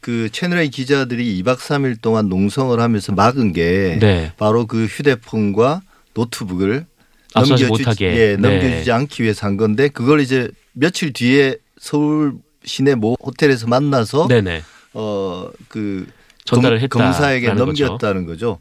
[0.00, 4.32] 그 채널 A 기자들이 2박 3일 동안 농성을 하면서 막은 게 네.
[4.38, 5.82] 바로 그 휴대폰과
[6.14, 6.86] 노트북을
[7.34, 8.06] 넘겨주지- 못하게.
[8.06, 8.48] 예, 네.
[8.48, 10.48] 넘겨주지 않기 위해서 한 건데 그걸 이제
[10.78, 14.62] 며칠 뒤에 서울 시내 모 호텔에서 만나서 네네.
[14.92, 16.06] 어그
[16.44, 17.64] 전달을 했다라는 검사에게 거죠.
[17.64, 18.58] 넘겼다는 거죠.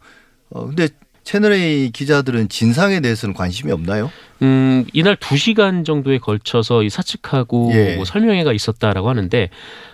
[0.50, 0.90] 어 근데
[1.24, 4.10] 채널 A 기자들은 진상에 대해서는 관심이 없나요?
[4.42, 7.96] 음, 이날 두 시간 정도에 걸쳐서 이 사측하고 예.
[7.98, 9.50] 뭐 설명회가 있었다라고 하는데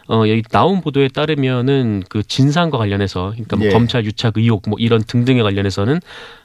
[0.09, 3.71] 어, 여기 나온 보도에 따르면은 그 진상과 관련해서 그러니까 뭐 예.
[3.71, 6.01] 검찰 유착 의혹 뭐 이런 등등에 관련해서는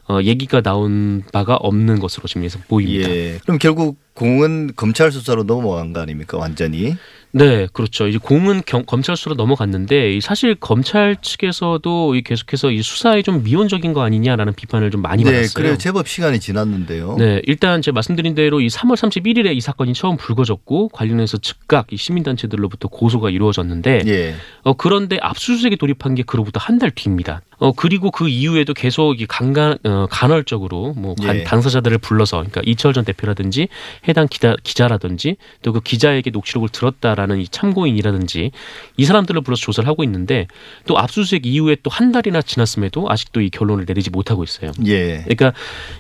[0.08, 3.10] 어, 얘기가 나온 바가 없는 것으로 지금 해서 보입니다.
[3.10, 3.38] 예.
[3.42, 6.38] 그럼 결국 공은 검찰 수사로 넘어간 거 아닙니까?
[6.38, 6.96] 완전히.
[7.30, 8.08] 네, 그렇죠.
[8.08, 13.42] 이제 공은 경- 검찰 수로 넘어갔는데 이 사실 검찰 측에서도 이 계속해서 이 수사에 좀
[13.44, 15.52] 미온적인 거 아니냐라는 비판을 좀 많이 네, 받았어요.
[15.62, 15.76] 그래요.
[15.78, 17.16] 제법 시간이 지났는데요.
[17.18, 21.96] 네, 일단 제가 말씀드린 대로 이 3월 31일에 이 사건이 처음 불거졌고 관련해서 즉각 이
[21.98, 24.34] 시민단체들로부터 고소가 이루어졌는데 예.
[24.62, 27.42] 어, 그런데 압수수색에 돌입한 게 그로부터 한 달 뒤입니다.
[27.58, 31.44] 어, 그리고 그 이후에도 계속 이 간간, 어, 간헐적으로 뭐 간- 예.
[31.44, 33.68] 당사자들을 불러서 그러니까 이철 전 대표라든지
[34.08, 38.50] 해당 기자, 기자라든지 또 그 기자에게 녹취록을 들었다라는 이 참고인이라든지
[38.96, 40.46] 이 사람들을 불러서 조사를 하고 있는데
[40.86, 44.70] 또 압수수색 이후에 또 한 달이나 지났음에도 아직도 이 결론을 내리지 못하고 있어요.
[44.86, 45.18] 예.
[45.24, 45.52] 그러니까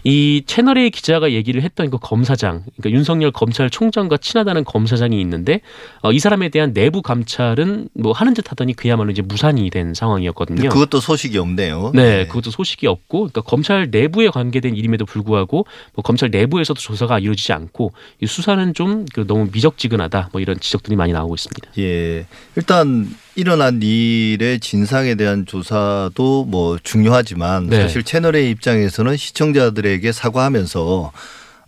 [0.04, 5.60] 이 채널A 기자가 얘기를 했던 그 검사장, 그러니까 윤석열 검찰총장과 친하다는 검사장이 있는데
[6.02, 10.68] 어, 이 사람에 대한 내부 감찰은 뭐 하는 듯 하더니 그야말로 이제 무산이 된 상황이었거든요.
[10.68, 11.92] 그것도 소식이 없 네요.
[11.94, 17.52] 네, 그것도 소식이 없고, 그러니까 검찰 내부에 관계된 일임에도 불구하고 뭐 검찰 내부에서도 조사가 이루어지지
[17.52, 21.70] 않고 이 수사는 좀그 너무 미적지근하다, 뭐 이런 지적들이 많이 나오고 있습니다.
[21.78, 22.26] 예.
[22.56, 27.82] 일단 일어난 일의 진상에 대한 조사도 뭐 중요하지만 네.
[27.82, 31.12] 사실 채널의 입장에서는 시청자들에게 사과하면서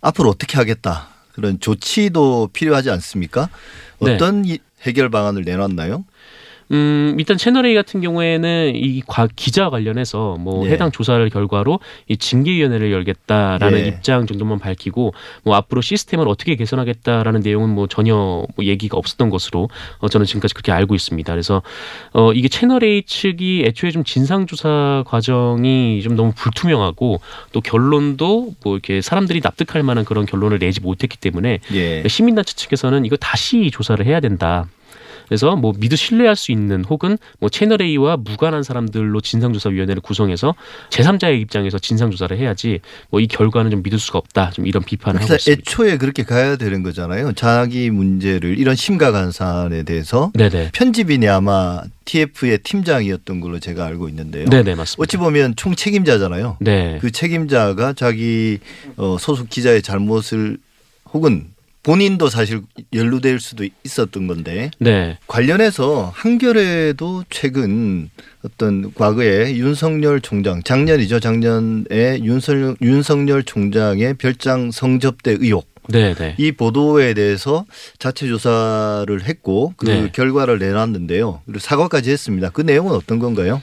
[0.01, 1.07] 앞으로 어떻게 하겠다.
[1.33, 3.49] 그런 조치도 필요하지 않습니까?
[4.01, 4.15] 네.
[4.15, 6.03] 어떤 이- 해결 방안을 내놨나요?
[6.71, 10.71] 음, 일단 채널A 같은 경우에는 이 과, 기자 관련해서 뭐 예.
[10.71, 13.87] 해당 조사를 결과로 이 징계위원회를 열겠다라는 예.
[13.87, 19.69] 입장 정도만 밝히고 뭐 앞으로 시스템을 어떻게 개선하겠다라는 내용은 뭐 전혀 뭐 얘기가 없었던 것으로
[19.99, 21.31] 어, 저는 지금까지 그렇게 알고 있습니다.
[21.31, 21.61] 그래서
[22.13, 27.19] 어, 이게 채널A 측이 애초에 좀 진상 조사 과정이 좀 너무 불투명하고
[27.51, 32.07] 또 결론도 뭐 이렇게 사람들이 납득할 만한 그런 결론을 내지 못했기 때문에 예.
[32.07, 34.67] 시민단체 측에서는 이거 다시 조사를 해야 된다.
[35.31, 40.55] 그래서 뭐 믿어 신뢰할 수 있는 혹은 뭐 채널 A와 무관한 사람들로 진상조사위원회를 구성해서
[40.89, 44.49] 제3자의 입장에서 진상조사를 해야지 뭐 이 결과는 좀 믿을 수가 없다.
[44.49, 45.61] 좀 이런 비판을 하고 있습니다.
[45.61, 47.31] 애초에 그렇게 가야 되는 거잖아요.
[47.33, 50.71] 자기 문제를 이런 심각한 사안에 대해서 네네.
[50.73, 54.49] 편집인이 아마 TF의 팀장이었던 걸로 제가 알고 있는데요.
[54.49, 55.01] 네네 맞습니다.
[55.01, 56.57] 어찌 보면 총 책임자잖아요.
[56.59, 56.97] 네.
[56.99, 58.57] 그 책임자가 자기
[58.97, 60.57] 어, 소속 기자의 잘못을
[61.13, 61.45] 혹은
[61.83, 62.61] 본인도 사실
[62.93, 65.17] 연루될 수도 있었던 건데 네.
[65.27, 68.09] 관련해서 한겨레도 최근
[68.43, 76.35] 어떤 과거에 윤석열 총장 작년이죠 작년에 윤석열, 윤석열 총장의 별장 성접대 의혹 네네.
[76.37, 77.65] 이 보도에 대해서
[77.97, 80.09] 자체 조사를 했고 그 네.
[80.11, 83.61] 결과를 내놨는데요 그리고 사과까지 했습니다 그 내용은 어떤 건가요?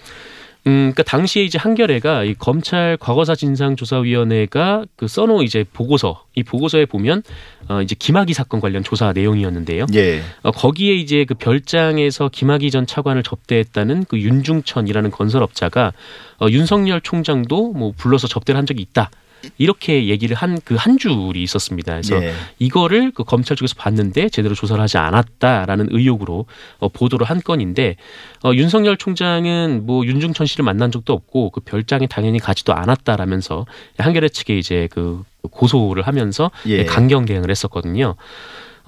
[0.67, 6.87] 음, 그러니까 당시에 이제 한겨레가 이 검찰 과거사 진상조사위원회가 그 써놓은 이제 보고서 이 보고서에
[6.87, 7.23] 보면
[7.69, 9.87] 어 이제 김학의 사건 관련 조사 내용이었는데요.
[9.95, 15.93] 예, 어, 거기에 이제 그 별장에서 김학의 전 차관을 접대했다는 그 윤중천이라는 건설업자가
[16.41, 19.11] 어, 윤석열 총장도 뭐 불러서 접대를 한 적이 있다.
[19.59, 21.93] 이렇게 얘기를 한 그 한 줄이 있었습니다.
[21.93, 22.33] 그래서 예.
[22.59, 26.47] 이거를 그 검찰 쪽에서 봤는데 제대로 조사를 하지 않았다라는 의혹으로
[26.79, 27.97] 어, 보도를 한 건인데
[28.45, 33.67] 어, 윤석열 총장은 뭐 윤중천 씨를 만난 적도 없고 그 별장에 당연히 가지도 않았다라면서
[33.99, 36.85] 한겨레 측에 이제 그 고소를 하면서 예.
[36.85, 38.17] 강경 대응을 했었거든요.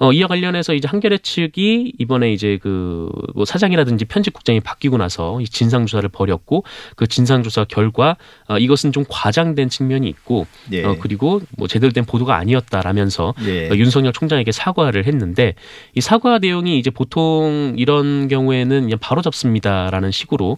[0.01, 5.45] 어, 이와 관련해서 이제 한겨레 측이 이번에 이제 그 뭐 사장이라든지 편집국장이 바뀌고 나서 이
[5.45, 6.63] 진상 조사를 벌였고
[6.95, 10.83] 그 진상 조사 결과 어, 이것은 좀 과장된 측면이 있고 예.
[10.83, 13.69] 어, 그리고 뭐 제대로 된 보도가 아니었다라면서 예.
[13.69, 15.55] 어, 윤석열 총장에게 사과를 했는데
[15.95, 20.57] 이 사과 내용이 이제 보통 이런 경우에는 그냥 바로 잡습니다라는 식으로 어,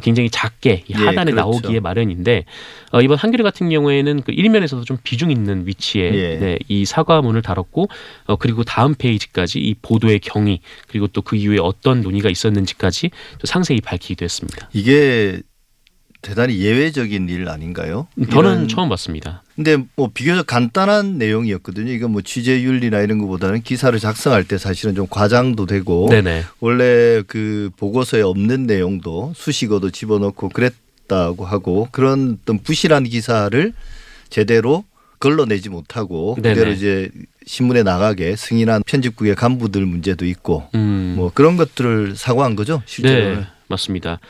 [0.00, 1.36] 굉장히 작게 이 예, 하단에 그렇죠.
[1.36, 2.44] 나오기에 마련인데
[2.92, 6.38] 어, 이번 한겨레 같은 경우에는 그 일면에서도 좀 비중 있는 위치에 예.
[6.38, 7.88] 네, 이 사과문을 다뤘고
[8.26, 13.46] 어, 그리고 다음 페이지까지 이 보도의 경위 그리고 또 그 이후에 어떤 논의가 있었는지까지 또
[13.46, 14.68] 상세히 밝히기도 했습니다.
[14.74, 15.40] 이게
[16.22, 18.06] 대단히 예외적인 일 아닌가요?
[18.30, 19.42] 저는 이런- 처음 봤습니다.
[19.56, 21.90] 근데 뭐 비교적 간단한 내용이었거든요.
[21.92, 26.44] 이거 뭐 취재윤리나 이런 것보다는 기사를 작성할 때 사실은 좀 과장도 되고 네네.
[26.60, 33.72] 원래 그 보고서에 없는 내용도 수식어도 집어넣고 그랬다고 하고 그런 어떤 부실한 기사를
[34.30, 34.84] 제대로
[35.18, 36.54] 걸러내지 못하고 네네.
[36.54, 37.10] 그대로 이제
[37.46, 41.14] 신문에 나가게 승인한 편집국의 간부들 문제도 있고 음.
[41.16, 43.40] 뭐 그런 것들을 사과한 거죠 실제로.
[43.40, 44.20] 네, 맞습니다.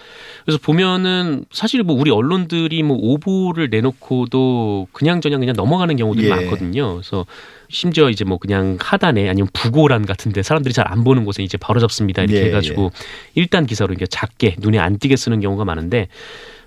[0.45, 6.31] 그래서 보면은 사실 뭐 우리 언론들이 뭐 오보를 내놓고도 그냥저냥 그냥 넘어가는 경우들이 예.
[6.31, 6.95] 많거든요.
[6.95, 7.27] 그래서
[7.69, 11.81] 심지어 이제 뭐 그냥 하단에 아니면 부고란 같은데 사람들이 잘 안 보는 곳에 이제 바로
[11.81, 12.91] 잡습니다 이렇게 예, 해가지고
[13.35, 16.09] 일단 기사로 이게 작게 눈에 안 띄게 쓰는 경우가 많은데.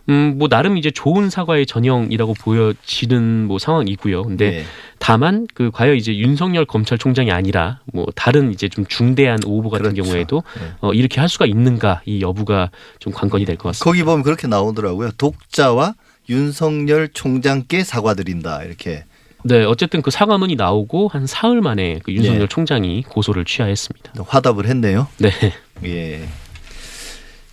[0.09, 4.23] 음, 뭐, 나름 이제 좋은 사과의 전형이라고 보여지는 뭐 상황이고요.
[4.23, 4.63] 근데 네.
[4.99, 10.03] 다만, 그, 과연 이제 윤석열 검찰총장이 아니라 뭐, 다른 이제 좀 중대한 오보 같은 그렇죠.
[10.03, 10.67] 경우에도 네.
[10.81, 13.83] 어, 이렇게 할 수가 있는가 이 여부가 좀 관건이 될 것 같습니다.
[13.83, 15.11] 거기 보면 그렇게 나오더라고요.
[15.17, 15.95] 독자와
[16.29, 19.05] 윤석열 총장께 사과드린다 이렇게.
[19.43, 22.47] 네, 어쨌든 그 사과문이 나오고 한 사흘 만에 그 윤석열 예.
[22.47, 24.13] 총장이 고소를 취하했습니다.
[24.27, 25.07] 화답을 했네요.
[25.19, 25.29] 네,
[25.85, 26.27] 예.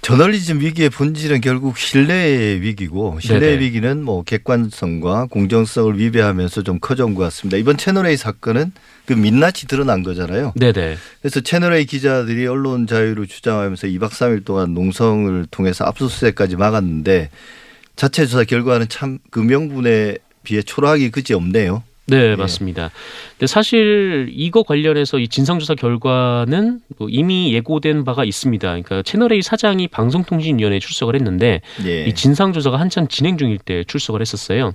[0.02, 3.64] 저널리즘 위기의 본질은 결국 신뢰의 위기고 신뢰의 네네.
[3.64, 7.56] 위기는 뭐 객관성과 공정성을 위배하면서 좀 커져온 것 같습니다.
[7.56, 8.72] 이번 채널 A 사건은
[9.06, 10.54] 그 민낯이 드러난 거잖아요.
[10.56, 16.56] 네, 네, 그래서 채널 A 기자들이 언론 자유를 주장하면서 2박 3일 동안 농성을 통해서 압수수색까지
[16.56, 17.30] 막았는데
[17.94, 21.84] 자체 조사 결과는 참 그 명분에 비해 초라하기 그지 없네요.
[22.06, 22.90] 네, 맞습니다.
[23.42, 28.68] 근데 사실 이거 관련해서 이 진상조사 결과는 뭐 이미 예고된 바가 있습니다.
[28.68, 32.04] 그러니까 채널A 사장이 방송통신위원회에 출석을 했는데 예.
[32.04, 34.74] 이 진상조사가 한참 진행 중일 때 출석을 했었어요.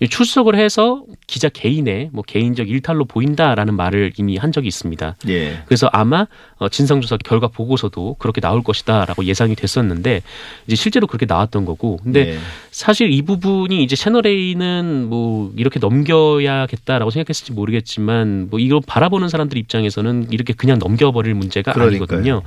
[0.00, 5.16] 이 출석을 해서 기자 개인의 뭐 개인적 일탈로 보인다라는 말을 이미 한 적이 있습니다.
[5.28, 5.58] 예.
[5.66, 10.22] 그래서 아마 어, 진상조사 결과 보고서도 그렇게 나올 것이다라고 예상이 됐었는데
[10.66, 11.98] 이제 실제로 그렇게 나왔던 거고.
[12.02, 12.38] 근데 예.
[12.70, 17.97] 사실 이 부분이 이제 채널 A는 뭐 이렇게 넘겨야겠다라고 생각했을지 모르겠지만
[18.50, 21.98] 뭐 이걸 바라보는 사람들 입장에서는 이렇게 그냥 넘겨버릴 문제가 그러니까요.
[22.18, 22.42] 아니거든요.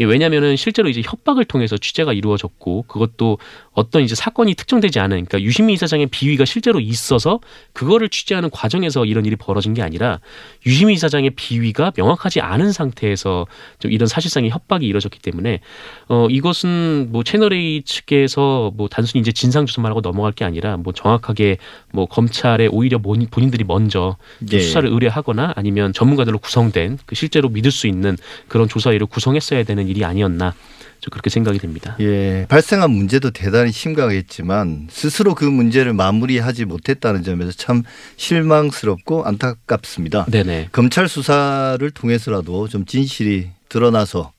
[0.00, 3.38] 예, 왜냐하면은 실제로 이제 협박을 통해서 취재가 이루어졌고 그것도
[3.72, 7.40] 어떤 이제 사건이 특정되지 않은 그러니까 유시민 이사장의 비위가 실제로 있어서
[7.72, 10.20] 그거를 취재하는 과정에서 이런 일이 벌어진 게 아니라
[10.66, 13.46] 유시민 이사장의 비위가 명확하지 않은 상태에서
[13.78, 15.60] 좀 이런 사실상의 협박이 이루어졌기 때문에
[16.08, 20.76] 어 이것은 뭐 채널 A 측에서 뭐 단순히 이제 진상 조사만 하고 넘어갈 게 아니라
[20.76, 21.58] 뭐 정확하게
[21.92, 24.60] 뭐 검찰에 오히려 본- 본인들이 먼저 좀 예.
[24.60, 28.16] 수사를 의뢰하거나 아니면 전문가들로 구성된 그 실제로 믿을 수 있는
[28.48, 30.54] 그런 조사위를 구성했어야 되는 일이 아니었나
[31.00, 31.96] 저 그렇게 생각이 됩니다.
[32.00, 37.82] 예, 발생한 문제도 대단히 심각했지만 스스로 그 문제를 마무리하지 못했다는 점에서 참
[38.16, 40.26] 실망스럽고 안타깝습니다.
[40.26, 40.68] 네네.
[40.72, 44.32] 검찰 수사를 통해서라도 좀 진실이 드러나서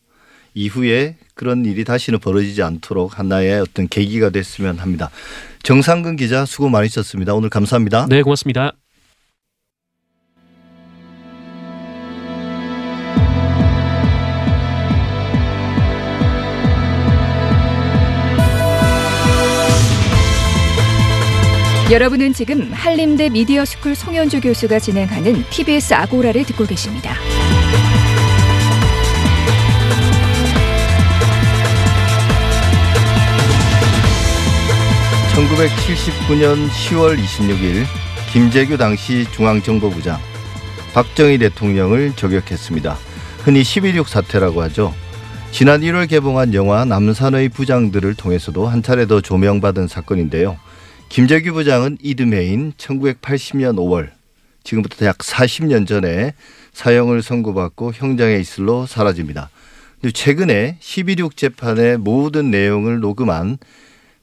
[0.53, 5.09] 이후에 그런 일이 다시는 벌어지지 않도록 하나의 어떤 계기가 됐으면 합니다.
[5.63, 7.33] 정상근 기자 수고 많으셨습니다.
[7.33, 8.07] 오늘 감사합니다.
[8.09, 8.73] 네, 고맙습니다.
[21.91, 27.13] 여러분은 지금 한림대 미디어 스쿨 송현주 교수가 진행하는 TBS 아고라를 듣고 계십니다.
[35.36, 37.84] (1979년 10월 26일)
[38.32, 40.17] 김재규 당시 중앙정보부장
[40.93, 42.95] 박정희 대통령을 저격했습니다.
[43.43, 44.93] 흔히 11.6 사태라고 하죠.
[45.51, 50.58] 지난 1월 개봉한 영화 남산의 부장들을 통해서도 한 차례 더 조명받은 사건인데요.
[51.12, 54.12] 김재규 부장은 이듬해인 1980년 5월
[54.63, 56.34] 지금부터 약 40년 전에
[56.71, 59.50] 사형을 선고받고 형장에 있을로 사라집니다.
[60.00, 63.58] 근데 최근에 12.6 재판의 모든 내용을 녹음한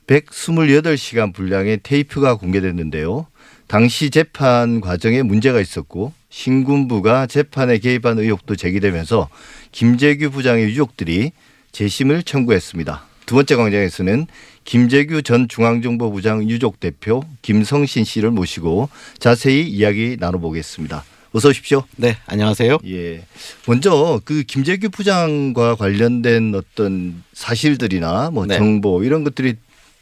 [0.07, 3.27] 128시간 분량의 테이프가 공개됐는데요.
[3.67, 9.29] 당시 재판 과정에 문제가 있었고 신군부가 재판에 개입한 의혹도 제기되면서
[9.73, 11.33] 김재규 부장의 유족들이
[11.71, 13.08] 재심을 청구했습니다.
[13.29, 14.27] 두 번째 광장에서는
[14.65, 18.89] 김재규 전 중앙정보부장 유족 대표 김성신 씨를 모시고
[19.19, 21.05] 자세히 이야기 나눠보겠습니다.
[21.33, 21.85] 어서 오십시오.
[21.97, 22.79] 네, 안녕하세요.
[22.87, 23.27] 예.
[23.67, 28.57] 먼저 그 김재규 부장과 관련된 어떤 사실들이나 뭐 네.
[28.57, 29.57] 정보 이런 것들이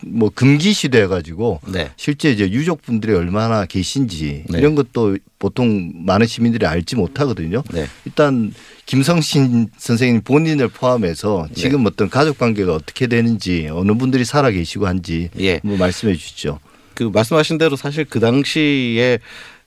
[0.04, 1.90] 뭐 금기시돼 가지고 네.
[1.96, 4.58] 실제 이제 유족분들이 얼마나 계신지 네.
[4.58, 7.64] 이런 것도 보통 많은 시민들이 알지 못하거든요.
[7.72, 7.88] 네.
[8.04, 8.54] 일단
[8.86, 15.28] 김성신 선생님 본인을 포함해서 지금 어떤 가족 관계가 어떻게 되는지 어느 분들이 살아 계시고 한지
[15.40, 15.60] 예.
[15.64, 16.60] 뭐 말씀해 주시죠.
[16.94, 19.18] 그 말씀하신 대로 사실 그 당시에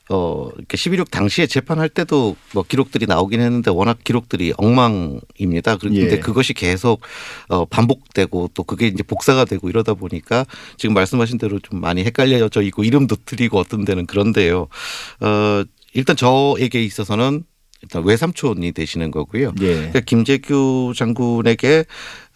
[0.08, 5.76] 어 이렇게 11.6 당시에 재판할 때도 뭐 기록들이 나오긴 했는데 워낙 기록들이 엉망입니다.
[5.76, 6.18] 그런데 예.
[6.18, 7.02] 그것이 계속
[7.48, 10.46] 어 반복되고 또 그게 이제 복사가 되고 이러다 보니까
[10.78, 14.66] 지금 말씀하신 대로 좀 많이 헷갈려져 있고 이름도 틀리고 어떤 데는 그런데요.
[15.20, 17.44] 어 일단 저에게 있어서는
[17.82, 19.52] 일단 외삼촌이 되시는 거고요.
[19.60, 19.74] 예.
[19.74, 21.84] 그러니까 김재규 장군에게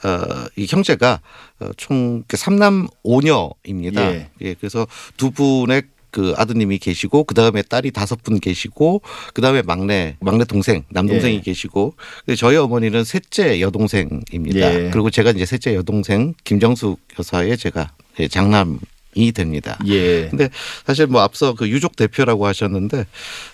[0.05, 1.21] 어, 이 형제가
[1.61, 4.15] 어, 총 삼남 오녀입니다.
[4.15, 4.31] 예.
[4.41, 4.55] 예.
[4.55, 9.03] 그래서 두 분의 그 아드님이 계시고 그 다음에 딸이 다섯 분 계시고
[9.35, 11.41] 그 다음에 막내 막내 동생 남동생이 예.
[11.41, 11.95] 계시고
[12.39, 14.75] 저희 어머니는 셋째 여동생입니다.
[14.75, 14.91] 예.
[14.93, 18.79] 그리고 제가 이제 셋째 여동생 김정숙 여사의 제가 예, 장남
[19.15, 19.79] 이 됩니다.
[19.87, 20.29] 예.
[20.29, 20.49] 근데
[20.87, 23.07] 사실 뭐 앞서 그 유족 대표라고 하셨는데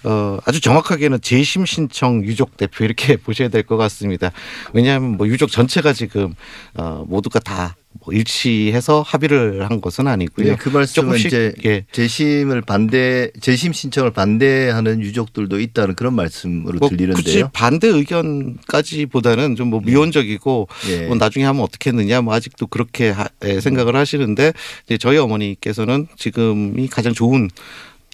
[0.05, 4.33] 어 아주 정확하게는 재심 신청 유족 대표 이렇게 보셔야 될 것 같습니다.
[4.73, 6.35] 왜냐하면 뭐 유족 전체가 지금
[6.75, 10.47] 어 모두가 다뭐 일치해서 합의를 한 것은 아니고요.
[10.51, 11.85] 네, 그 말씀은 이제 예.
[11.93, 17.51] 재심을 반대 재심 신청을 반대하는 유족들도 있다는 그런 말씀으로 뭐 굳이 들리는데요.
[17.53, 21.07] 반대 의견까지보다는 좀 뭐 미온적이고 예.
[21.07, 24.53] 뭐 나중에 하면 어떻겠느냐 뭐 아직도 그렇게 하- 예, 생각을 하시는데
[24.87, 27.49] 이제 저희 어머니께서는 지금이 가장 좋은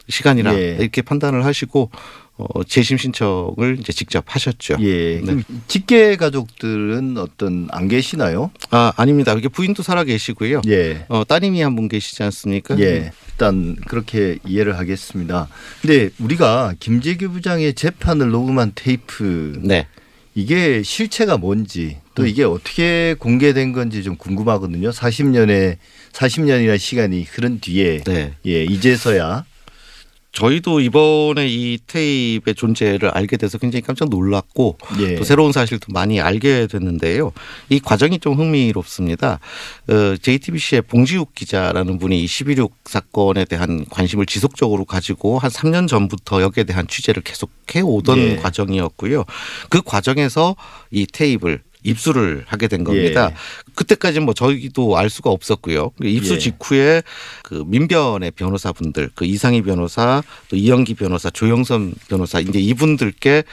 [0.08, 0.76] 시간이라 예.
[0.80, 1.90] 이렇게 판단을 하시고
[2.38, 4.76] 어, 재심 신청을 이제 직접 하셨죠.
[4.80, 5.20] 예.
[5.20, 5.42] 네.
[5.68, 8.50] 직계 가족들은 어떤 안 계시나요?
[8.70, 9.32] 아 아닙니다.
[9.32, 10.60] 이게 부인도 살아 계시고요.
[10.68, 11.06] 예.
[11.08, 12.78] 어, 따님이 한 분 계시지 않습니까?
[12.80, 13.12] 예.
[13.30, 15.48] 일단 그렇게 이해를 하겠습니다.
[15.82, 19.86] 근데 우리가 김재규 부장의 재판을 녹음한 테이프 네.
[20.34, 22.28] 이게 실체가 뭔지 또 음.
[22.28, 24.90] 이게 어떻게 공개된 건지 좀 궁금하거든요.
[24.90, 25.76] 40년의
[26.12, 28.34] 40년이나 시간이 흐른 뒤에 네.
[28.46, 29.44] 예, 이제서야
[30.36, 35.14] 저희도 이번에 이 테이프의 존재를 알게 돼서 굉장히 깜짝 놀랐고 예.
[35.14, 37.32] 또 새로운 사실도 많이 알게 됐는데요.
[37.70, 39.40] 이 과정이 좀 흥미롭습니다.
[39.88, 46.64] 어, JTBC의 봉지욱 기자라는 분이 이11.6 사건에 대한 관심을 지속적으로 가지고 한 3년 전부터 여기에
[46.64, 48.36] 대한 취재를 계속 해오던 예.
[48.36, 49.24] 과정이었고요.
[49.70, 50.54] 그 과정에서
[50.90, 53.30] 이 테이프를 입수를 하게 된 겁니다.
[53.30, 53.34] 예.
[53.76, 55.92] 그때까지는 뭐 저희도 알 수가 없었고요.
[56.02, 56.38] 입수 예.
[56.38, 57.02] 직후에
[57.42, 63.44] 그 민변의 변호사분들, 그 이상희 변호사, 또 이영기 변호사, 조영선 변호사, 이제 이분들께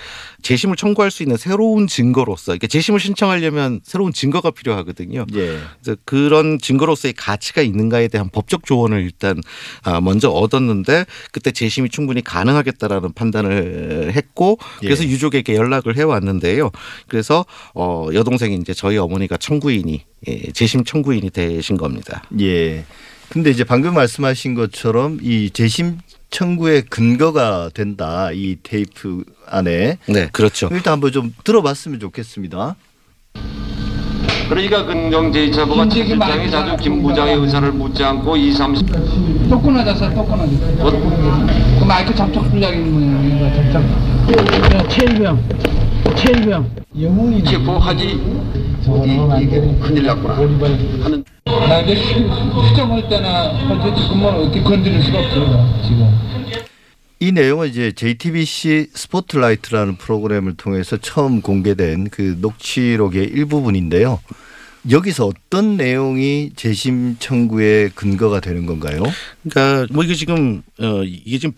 [0.41, 5.25] 재심을 청구할 수 있는 새로운 증거로서, 이게 재심을 신청하려면 새로운 증거가 필요하거든요.
[5.35, 5.59] 예.
[5.81, 9.41] 그래서 그런 증거로서의 가치가 있는가에 대한 법적 조언을 일단
[9.83, 15.09] 아, 먼저 얻었는데 그때 재심이 충분히 가능하겠다라는 판단을 했고 그래서 예.
[15.09, 16.71] 유족에게 연락을 해 왔는데요.
[17.07, 20.05] 그래서 어 여동생이 이제 저희 어머니가 청구인이 예,
[20.53, 22.23] 재심 청구인이 되신 겁니다.
[22.39, 22.85] 예.
[23.29, 25.97] 근데 이제 방금 말씀하신 것처럼 이 재심
[26.29, 28.31] 청구의 근거가 된다.
[28.31, 30.69] 이 테이프 안에 네, 그렇죠.
[30.71, 32.75] 일단 한번 좀 들어봤으면 좋겠습니다.
[34.49, 38.75] 그러니까 근정 제2차부가 차 실장이 자주 김 부장의 의사를 묻지 않고 2, 3,
[39.49, 40.91] 또 끊어졌어, 또 끊어졌어.
[41.79, 44.75] 그 마이크 접촉 불량 있는 거야, 접촉.
[44.75, 45.43] 야, 체일병,
[46.15, 46.83] 체일병.
[46.99, 48.19] 영웅이 체포하지
[49.41, 55.81] 이게 큰일 났구나 하는 나 이제 수- 수정할 때나 할때 지금은 어떻게 건드릴 수가 없어요,
[55.83, 56.09] 지금.
[57.19, 64.19] 이 내용은 이제 JTBC 스포트라이트라는 프로그램을 통해서 처음 공개된 그 녹취록의 일부분인데요.
[64.91, 69.01] 여기서 어떤 내용이 재심 청구의 근거가 되는 건가요?
[69.49, 71.53] 그러니까 뭐 이게 지금 어 이게 지금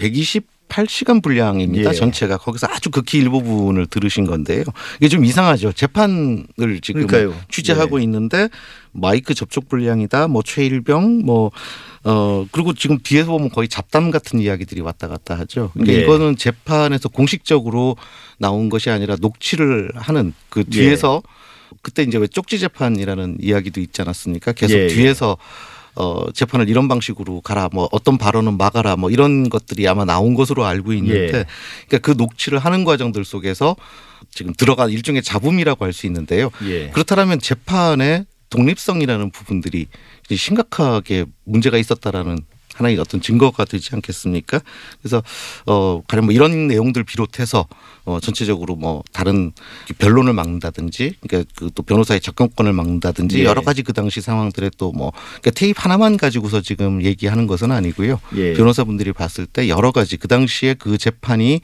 [0.69, 1.89] 128시간 분량입니다.
[1.91, 1.93] 예.
[1.93, 4.63] 전체가 거기서 아주 극히 일부분을 들으신 건데요.
[4.97, 5.73] 이게 좀 이상하죠.
[5.73, 6.45] 재판을
[6.81, 7.39] 지금 그러니까요.
[7.49, 8.03] 취재하고 예.
[8.03, 8.49] 있는데
[8.91, 10.27] 마이크 접촉 분량이다.
[10.27, 11.51] 뭐 최일병 뭐
[12.03, 15.71] 어, 그리고 지금 뒤에서 보면 거의 잡담 같은 이야기들이 왔다 갔다 하죠.
[15.73, 16.03] 그러니까 예.
[16.03, 17.97] 이거는 재판에서 공식적으로
[18.37, 20.63] 나온 것이 아니라 녹취를 하는 그 예.
[20.63, 21.21] 뒤에서
[21.81, 24.53] 그때 이제 왜 쪽지 재판이라는 이야기도 있지 않았습니까?
[24.53, 24.87] 계속 예, 예.
[24.87, 25.37] 뒤에서
[25.95, 30.65] 어, 재판을 이런 방식으로 가라, 뭐 어떤 발언은 막아라, 뭐 이런 것들이 아마 나온 것으로
[30.65, 31.45] 알고 있는데, 예.
[31.87, 33.75] 그러니까 그 녹취를 하는 과정들 속에서
[34.31, 36.49] 지금 들어간 일종의 잡음이라고 할 수 있는데요.
[36.65, 36.89] 예.
[36.89, 39.87] 그렇다면 재판의 독립성이라는 부분들이
[40.29, 42.39] 심각하게 문제가 있었다라는
[42.75, 44.61] 하나의 어떤 증거가 되지 않겠습니까?
[45.01, 45.21] 그래서
[45.65, 47.67] 어 가령 뭐 이런 내용들 비롯해서
[48.05, 49.51] 어 전체적으로 뭐 다른
[49.99, 53.43] 변론을 막는다든지 그러니까 그 또 변호사의 접근권을 막는다든지 예.
[53.43, 58.19] 여러 가지 그 당시 상황들에 또 뭐 그러니까 테이프 하나만 가지고서 지금 얘기하는 것은 아니고요.
[58.37, 58.53] 예.
[58.53, 61.59] 변호사분들이 봤을 때 여러 가지 그 당시에 그 재판이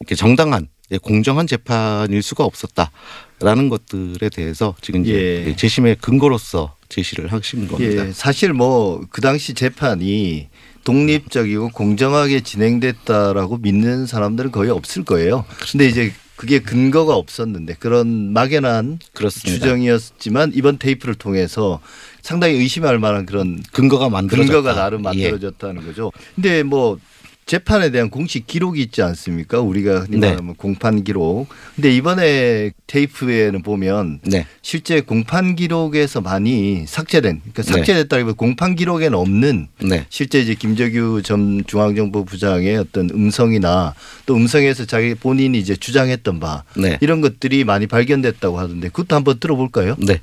[0.00, 5.56] 이렇게 정당한 예, 공정한 재판일 수가 없었다라는 것들에 대해서 지금 이제 예.
[5.56, 8.06] 재심의 근거로서 제시를 하신 겁니다.
[8.06, 10.48] 예, 사실 뭐 그 당시 재판이
[10.84, 15.44] 독립적이고 공정하게 진행됐다라고 믿는 사람들은 거의 없을 거예요.
[15.72, 19.64] 근데 이제 그게 근거가 없었는데 그런 막연한 그렇습니다.
[19.64, 21.80] 추정이었지만 이번 테이프를 통해서
[22.22, 24.52] 상당히 의심할 만한 그런 근거가 만들어졌다.
[24.52, 25.02] 근거가 나름 예.
[25.02, 26.12] 만들어졌다는 거죠.
[26.34, 26.98] 근데 뭐
[27.46, 29.60] 재판에 대한 공식 기록이 있지 않습니까?
[29.60, 30.30] 우리가 흔히 네.
[30.30, 31.46] 말하면 공판 기록.
[31.76, 34.44] 근데 이번에 테이프에는 보면 네.
[34.62, 37.72] 실제 공판 기록에서 많이 삭제된, 그러니까 네.
[37.72, 40.06] 삭제됐다기보다 공판 기록에는 없는 네.
[40.08, 43.94] 실제 이제 김재규 전 중앙정보부장의 어떤 음성이나
[44.26, 46.98] 또 음성에서 자기 본인이 이제 주장했던 바 네.
[47.00, 49.94] 이런 것들이 많이 발견됐다고 하던데 그것도 한번 들어볼까요?
[50.04, 50.20] 네.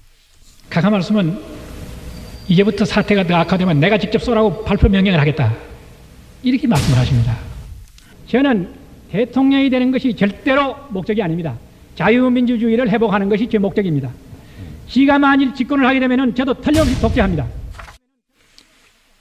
[0.70, 1.40] 각하 말씀은
[2.50, 5.73] 이제부터 사태가 더 악화되면 내가 직접 쏘라고 발표 명령을 하겠다.
[6.44, 7.38] 이렇게 말씀을 하십니다.
[8.28, 8.70] 저는
[9.12, 11.58] 대통령이 되는 것이 절대로 목적이 아닙니다.
[11.96, 14.10] 자유민주주의를 회복하는 것이 제 목적입니다.
[14.90, 17.48] 지가 만일 집권을 하게 되면 저도 틀림없이 독재합니다.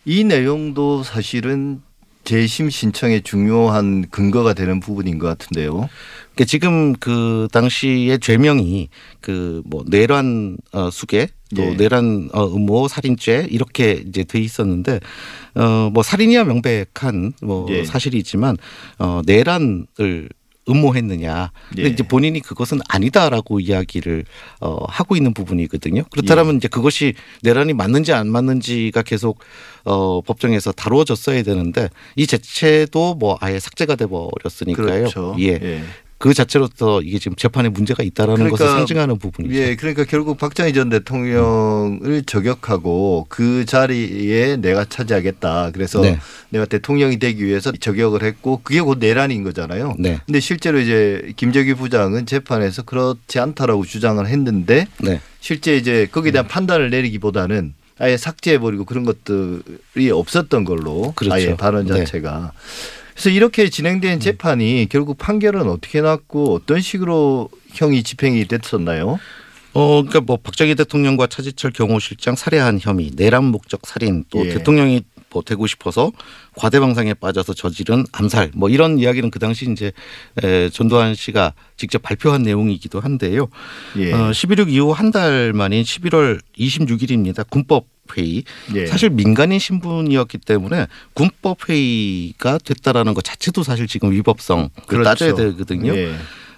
[0.05, 1.81] 이 내용도 사실은
[2.25, 5.89] 재심 신청에 중요한 근거가 되는 부분인 것 같은데요.
[6.35, 8.89] 그러니까 지금 그 당시의 죄명이
[9.21, 11.75] 그 뭐 내란 어, 수계 또 예.
[11.75, 15.01] 내란 어, 음모 살인죄 이렇게 이제 돼 있었는데
[15.55, 17.85] 어뭐 살인이야 명백한 뭐 예.
[17.85, 18.57] 사실이지만
[18.99, 20.29] 어 내란을
[20.69, 21.51] 음모했느냐.
[21.71, 21.89] 근데 예.
[21.89, 24.25] 이제 본인이 그것은 아니다라고 이야기를
[24.61, 26.05] 어 하고 있는 부분이거든요.
[26.11, 29.41] 그렇다면 이제 그것이 내란이 맞는지 안 맞는지가 계속
[29.85, 34.87] 어 법정에서 다루어졌어야 되는데 이 자체도 뭐 아예 삭제가 돼 버렸으니까요.
[34.87, 35.37] 그렇죠.
[35.41, 35.59] 예.
[35.61, 35.83] 예.
[36.23, 39.57] 그 자체로서 이게 지금 재판에 문제가 있다라는 것을 상징하는 부분이죠.
[39.57, 45.73] 예, 그러니까 결국 박정희 전 대통령을 저격하고 그 자리에 내가 차지하겠다.
[45.73, 46.21] 그래서 네.
[46.51, 49.97] 내가 대통령이 되기 위해서 저격을 했고 그게 곧 내란인 거잖아요.
[49.99, 50.21] 네.
[50.25, 55.21] 근데 실제로 이제 김재규 부장은 재판에서 그렇지 않다라고 주장을 했는데 네.
[55.41, 61.35] 실제 이제 거기에 대한 판단을 내리기보다는 아예 삭제해버리고 그런 것들이 없었던 걸로 그렇죠.
[61.35, 61.95] 아예 발언 네.
[61.95, 62.53] 자체가
[63.23, 69.21] 그래서 이렇게 진행된 재판이 결국 판결은 어떻게 났고 어떤 식으로 형이 집행이 됐었나요?
[69.75, 74.55] 어, 그러니까 뭐 박정희 대통령과 차지철 경호실장 살해한 혐의, 내란 목적 살인, 또 예.
[74.55, 76.13] 대통령이 뭐 되고 싶어서
[76.57, 79.93] 과대망상에 빠져서 저지른 암살, 뭐 이런 이야기는 그 당시 이제
[80.43, 83.49] 에, 전두환 씨가 직접 발표한 내용이기도 한데요.
[83.97, 84.13] 예.
[84.13, 87.45] 어, 11.6 이후 한 달 만인 11월 26일입니다.
[87.51, 88.45] 군법 회의.
[88.75, 88.87] 예.
[88.87, 95.05] 사실 민간인 신분이었기 때문에 군법 회의가 됐다라는 것 자체도 사실 지금 위법성 그 그렇죠.
[95.05, 95.95] 따져야 되거든요.
[95.97, 96.15] 예.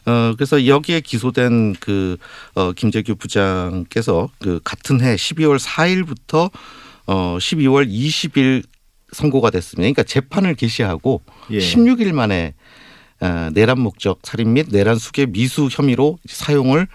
[0.06, 2.16] 어 그래서 여기에 기소된 그
[2.54, 6.50] 어, 김재규 부장께서 그 같은 해 12월 4일부터
[7.06, 8.64] 어 12월 20일
[9.12, 9.82] 선고가 됐습니다.
[9.82, 11.58] 그러니까 재판을 개시하고 예.
[11.58, 12.54] 16일 만에
[13.20, 16.88] 어, 내란 목적 살인 및 내란 수계 미수 혐의로 사용을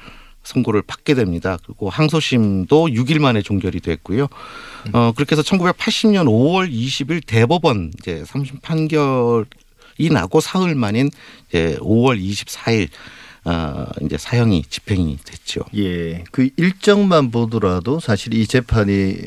[0.43, 1.57] 선고를 받게 됩니다.
[1.66, 4.28] 그리고 항소심도 6일 만에 종결이 됐고요.
[4.93, 11.10] 어 그렇게 해서 1980년 5월 20일 대법원 이제 3심 판결이 나고 사흘 만인
[11.49, 12.88] 이제 5월 24일
[13.45, 15.62] 어 이제 사형이 집행이 됐죠.
[15.76, 16.24] 예.
[16.32, 19.18] 그 일정만 보더라도 사실 이 재판이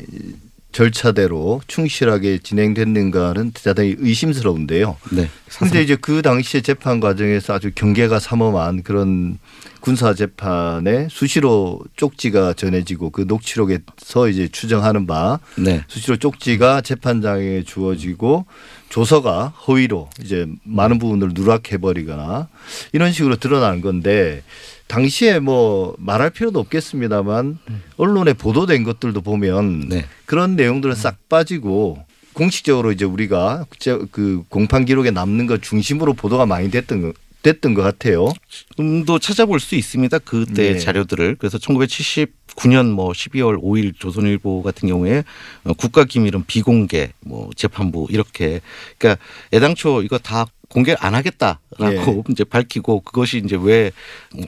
[0.73, 4.97] 절차대로 충실하게 진행됐는가는 대단히 의심스러운데요.
[5.11, 5.29] 네.
[5.59, 9.37] 근데 이제 그 당시에 재판 과정에서 아주 경계가 삼엄한 그런
[9.83, 15.83] 군사 재판에 수시로 쪽지가 전해지고 그 녹취록에서 이제 추정하는 바 네.
[15.89, 18.45] 수시로 쪽지가 재판장에 주어지고
[18.87, 22.47] 조서가 허위로 이제 많은 부분을 누락해 버리거나
[22.93, 24.43] 이런 식으로 드러나는 건데
[24.87, 27.57] 당시에 뭐 말할 필요도 없겠습니다만
[27.97, 30.05] 언론에 보도된 것들도 보면 네.
[30.25, 36.45] 그런 내용들은 싹 빠지고 공식적으로 이제 우리가 저- 그 공판 기록에 남는 것 중심으로 보도가
[36.45, 37.13] 많이 됐던 거,
[37.43, 38.33] 됐던 것 같아요.
[38.75, 40.17] 좀더 찾아볼 수 있습니다.
[40.19, 40.79] 그때 네.
[40.79, 41.35] 자료들을.
[41.37, 45.23] 그래서 1979년 뭐 12월 5일 조선일보 같은 경우에
[45.65, 48.61] 어, 국가 기밀은 비공개, 뭐 재판부 이렇게
[48.97, 49.23] 그러니까
[49.53, 53.91] 애당초 이거 다 공개를 안 하겠다라고 이제 밝히고 그것이 이제 왜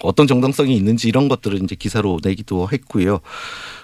[0.02, 3.20] 어떤 정당성이 있는지 이런 것들을 이제 기사로 내기도 했고요.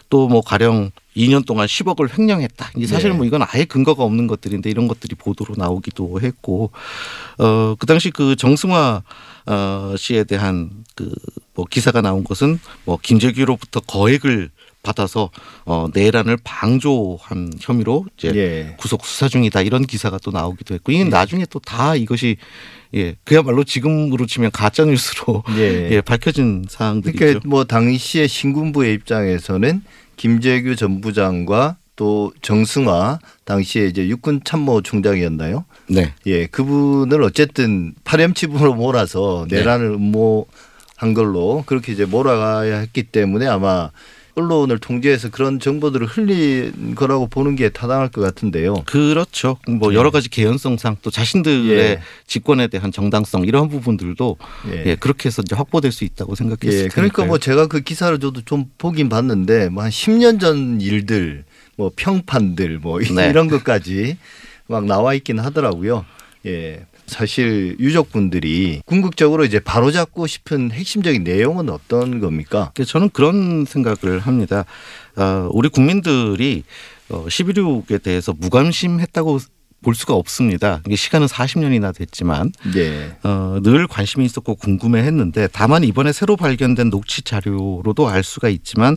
[0.09, 2.71] 또 뭐 가령 2년 동안 10억을 횡령했다.
[2.77, 3.17] 이제 사실 네.
[3.17, 6.71] 뭐 이건 아예 근거가 없는 것들인데 이런 것들이 보도로 나오기도 했고
[7.37, 9.03] 어그 당시 그 정승화
[9.45, 11.09] 어 씨에 대한 그
[11.53, 14.49] 뭐 기사가 나온 것은 뭐 김재규로부터 거액을
[14.83, 15.29] 받아서
[15.65, 18.75] 어, 내란을 방조한 혐의로 이제 예.
[18.77, 22.37] 구속 수사 중이다 이런 기사가 또 나오기도 했고 이게 나중에 또 다 이것이
[22.95, 25.89] 예 그야말로 지금으로 치면 가짜 뉴스로 예.
[25.91, 27.17] 예, 밝혀진 사항들이죠.
[27.19, 29.83] 그러니까 뭐 당시에 신군부의 입장에서는
[30.17, 35.65] 김재규 전 부장과 또 정승화 당시에 이제 육군 참모 총장이었나요?
[35.87, 36.13] 네.
[36.25, 39.57] 예, 그분을 어쨌든 파렴치부로 몰아서 네.
[39.57, 43.91] 내란을 음모한 걸로 그렇게 이제 몰아가야 했기 때문에 아마
[44.35, 48.75] 언론을 통제해서 그런 정보들을 흘린 거라고 보는 게 타당할 것 같은데요.
[48.85, 49.57] 그렇죠.
[49.67, 52.01] 뭐 여러 가지 개연성상 또 자신들의 예.
[52.27, 54.37] 직권에 대한 정당성 이런 부분들도
[54.71, 54.83] 예.
[54.85, 56.87] 예, 그렇게 해서 이제 확보될 수 있다고 생각했을 예.
[56.87, 61.43] 그러니까 뭐 제가 그 기사를 저도 좀 보긴 봤는데 뭐 한 10년 전 일들,
[61.75, 63.29] 뭐 평판들 뭐 네.
[63.29, 64.17] 이런 것까지
[64.67, 66.05] 막 나와 있긴 하더라고요.
[66.45, 66.85] 예.
[67.11, 72.71] 사실 유족분들이 궁극적으로 이제 바로잡고 싶은 핵심적인 내용은 어떤 겁니까?
[72.73, 74.65] 그래서 저는 그런 생각을 합니다.
[75.17, 76.63] 어, 우리 국민들이
[77.09, 79.39] 어, 11.6에 대해서 무관심했다고
[79.81, 80.81] 볼 수가 없습니다.
[80.85, 83.17] 이게 시간은 40년이나 됐지만 예.
[83.23, 88.95] 어, 늘 관심이 있었고 궁금해했는데 다만 이번에 새로 발견된 녹취 자료로도 알 수가 있지만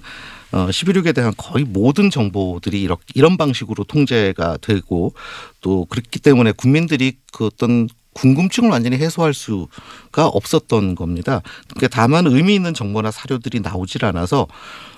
[0.52, 5.14] 어, 11.6에 대한 거의 모든 정보들이 이렇게 이런 방식으로 통제가 되고
[5.60, 11.42] 또 그렇기 때문에 국민들이 그 어떤 궁금증을 완전히 해소할 수가 없었던 겁니다.
[11.68, 14.46] 그러니까 다만 의미 있는 정보나 사료들이 나오질 않아서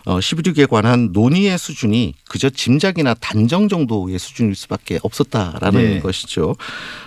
[0.05, 6.01] 어, 11.6에 관한 논의의 수준이 그저 짐작이나 단정 정도의 수준일 수밖에 없었다라는 네.
[6.01, 6.55] 것이죠.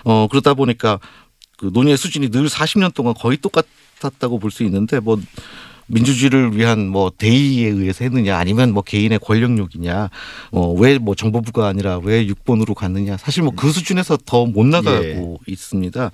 [0.03, 0.99] 어, 그러다 보니까
[1.57, 5.20] 그 논의의 수준이 늘 40년 동안 거의 똑같았다고 볼 수 있는데 뭐
[5.90, 10.10] 민주주의를 위한 뭐 대의에 의해서 했느냐 아니면 뭐 개인의 권력욕이냐
[10.52, 16.12] 어왜 뭐 정보부가 아니라 왜 6번으로 갔느냐 사실 뭐 그 수준에서 더 못 나가고 있습니다.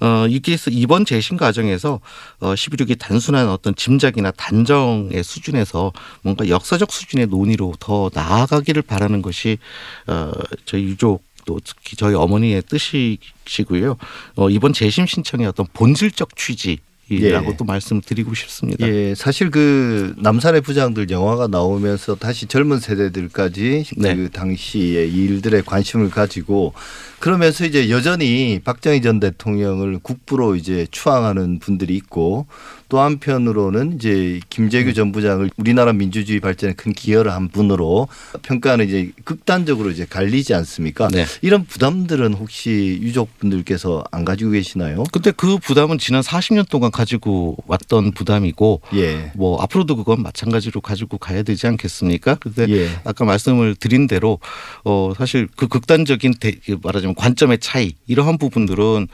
[0.00, 2.00] 어, 이게 이번 재심 과정에서
[2.38, 5.92] 어, 11.6이 단순한 어떤 짐작이나 단정의 수준에서
[6.22, 9.58] 뭔가 역사적 수준의 논의로 더 나아가기를 바라는 것이
[10.06, 10.30] 어,
[10.66, 13.96] 저희 유족 또 특히 저희 어머니의 뜻이시고요.
[14.36, 16.78] 어, 이번 재심 신청의 어떤 본질적 취지.
[17.08, 17.56] 이라고 예.
[17.56, 18.86] 또 말씀드리고 싶습니다.
[18.86, 24.14] 예, 사실 그 남산의 부장들 영화가 나오면서 다시 젊은 세대들까지 네.
[24.14, 26.74] 그 당시의 일들에 관심을 가지고
[27.18, 32.46] 그러면서 이제 여전히 박정희 전 대통령을 국부로 이제 추앙하는 분들이 있고
[32.88, 38.08] 또 한편으로는 이제 김재규 전 부장을 우리나라 민주주의 발전에 큰 기여를 한 분으로
[38.42, 41.08] 평가는 이제 극단적으로 이제 갈리지 않습니까?
[41.08, 41.26] 네.
[41.42, 45.04] 이런 부담들은 혹시 유족분들께서 안 가지고 계시나요?
[45.12, 49.32] 근데 그 부담은 지난 40년 동안 가지고 왔던 부담이고 예.
[49.34, 52.36] 뭐 앞으로도 그건 마찬가지로 가지고 가야 되지 않겠습니까?
[52.36, 52.88] 근데 예.
[53.04, 54.38] 아까 말씀을 드린 대로
[54.84, 59.08] 어 사실 그 극단적인 대, 그 말하자면 관점의 차이 이러한 부분들은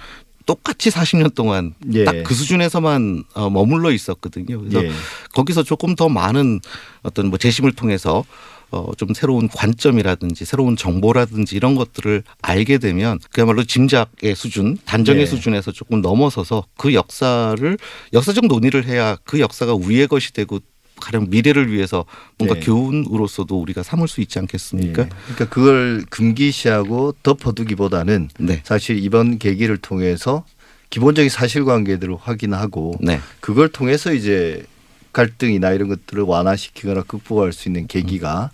[0.47, 2.05] 똑같이 40년 동안 예.
[2.05, 4.61] 딱그 수준에서만 어, 머물러 있었거든요.
[4.61, 4.91] 그래서 예.
[5.35, 6.61] 거기서 조금 더 많은
[7.03, 8.25] 어떤 뭐 재심을 통해서
[8.71, 15.31] 어, 좀 새로운 관점이라든지 새로운 정보라든지 이런 것들을 알게 되면 그야말로 짐작의 수준, 단정의 네.
[15.31, 17.79] 수준에서 조금 넘어서서 그 역사를
[18.13, 20.59] 역사적 논의를 해야 그 역사가 우리의 것이 되고
[21.01, 22.05] 가령 미래를 위해서
[22.39, 22.61] 뭔가 네.
[22.61, 25.03] 교훈으로서도 우리가 삼을 수 있지 않겠습니까?
[25.03, 25.09] 예.
[25.25, 28.61] 그러니까 그걸 금기시하고 덮어두기보다는 네.
[28.65, 30.45] 사실 이번 계기를 통해서
[30.91, 33.21] 기본적인 사실관계들을 확인하고 네.
[33.41, 34.65] 그걸 통해서 이제
[35.13, 38.51] 갈등이나 이런 것들을 완화시키거나 극복할 수 있는 계기가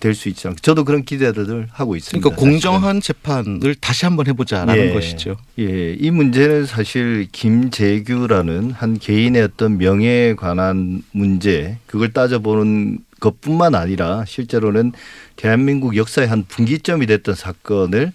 [0.00, 2.28] 될 수 있지 않 저도 그런 기대들을 하고 있습니다.
[2.28, 4.92] 그러니까 공정한 재판을 다시 한번 해보자라는 예.
[4.92, 5.36] 것이죠.
[5.58, 14.24] 예, 이 문제는 사실 김재규라는 한 개인의 어떤 명예에 관한 문제 그걸 따져보는 것뿐만 아니라
[14.26, 14.92] 실제로는
[15.36, 18.12] 대한민국 역사의 한 분기점이 됐던 사건을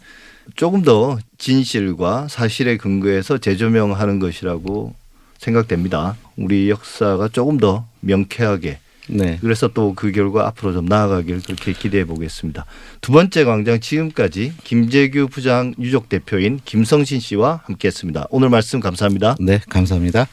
[0.55, 4.93] 조금 더 진실과 사실에 근거해서 재조명하는 것이라고
[5.37, 6.17] 생각됩니다.
[6.35, 9.37] 우리 역사가 조금 더 명쾌하게 네.
[9.41, 12.65] 그래서 또 그 결과 앞으로 좀 나아가길 그렇게 기대해 보겠습니다.
[13.01, 18.27] 두 번째 광장 지금까지 김재규 부장 유족 대표인 김성신 씨와 함께했습니다.
[18.29, 19.35] 오늘 말씀 감사합니다.
[19.39, 20.27] 네, 감사합니다.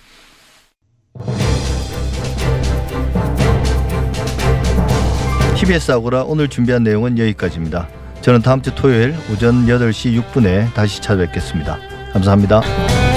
[5.56, 7.88] TBS 아고라 오늘 준비한 내용은 여기까지입니다.
[8.20, 11.78] 저는 다음 주 토요일 오전 8시 6분에 다시 찾아뵙겠습니다.
[12.12, 13.13] 감사합니다.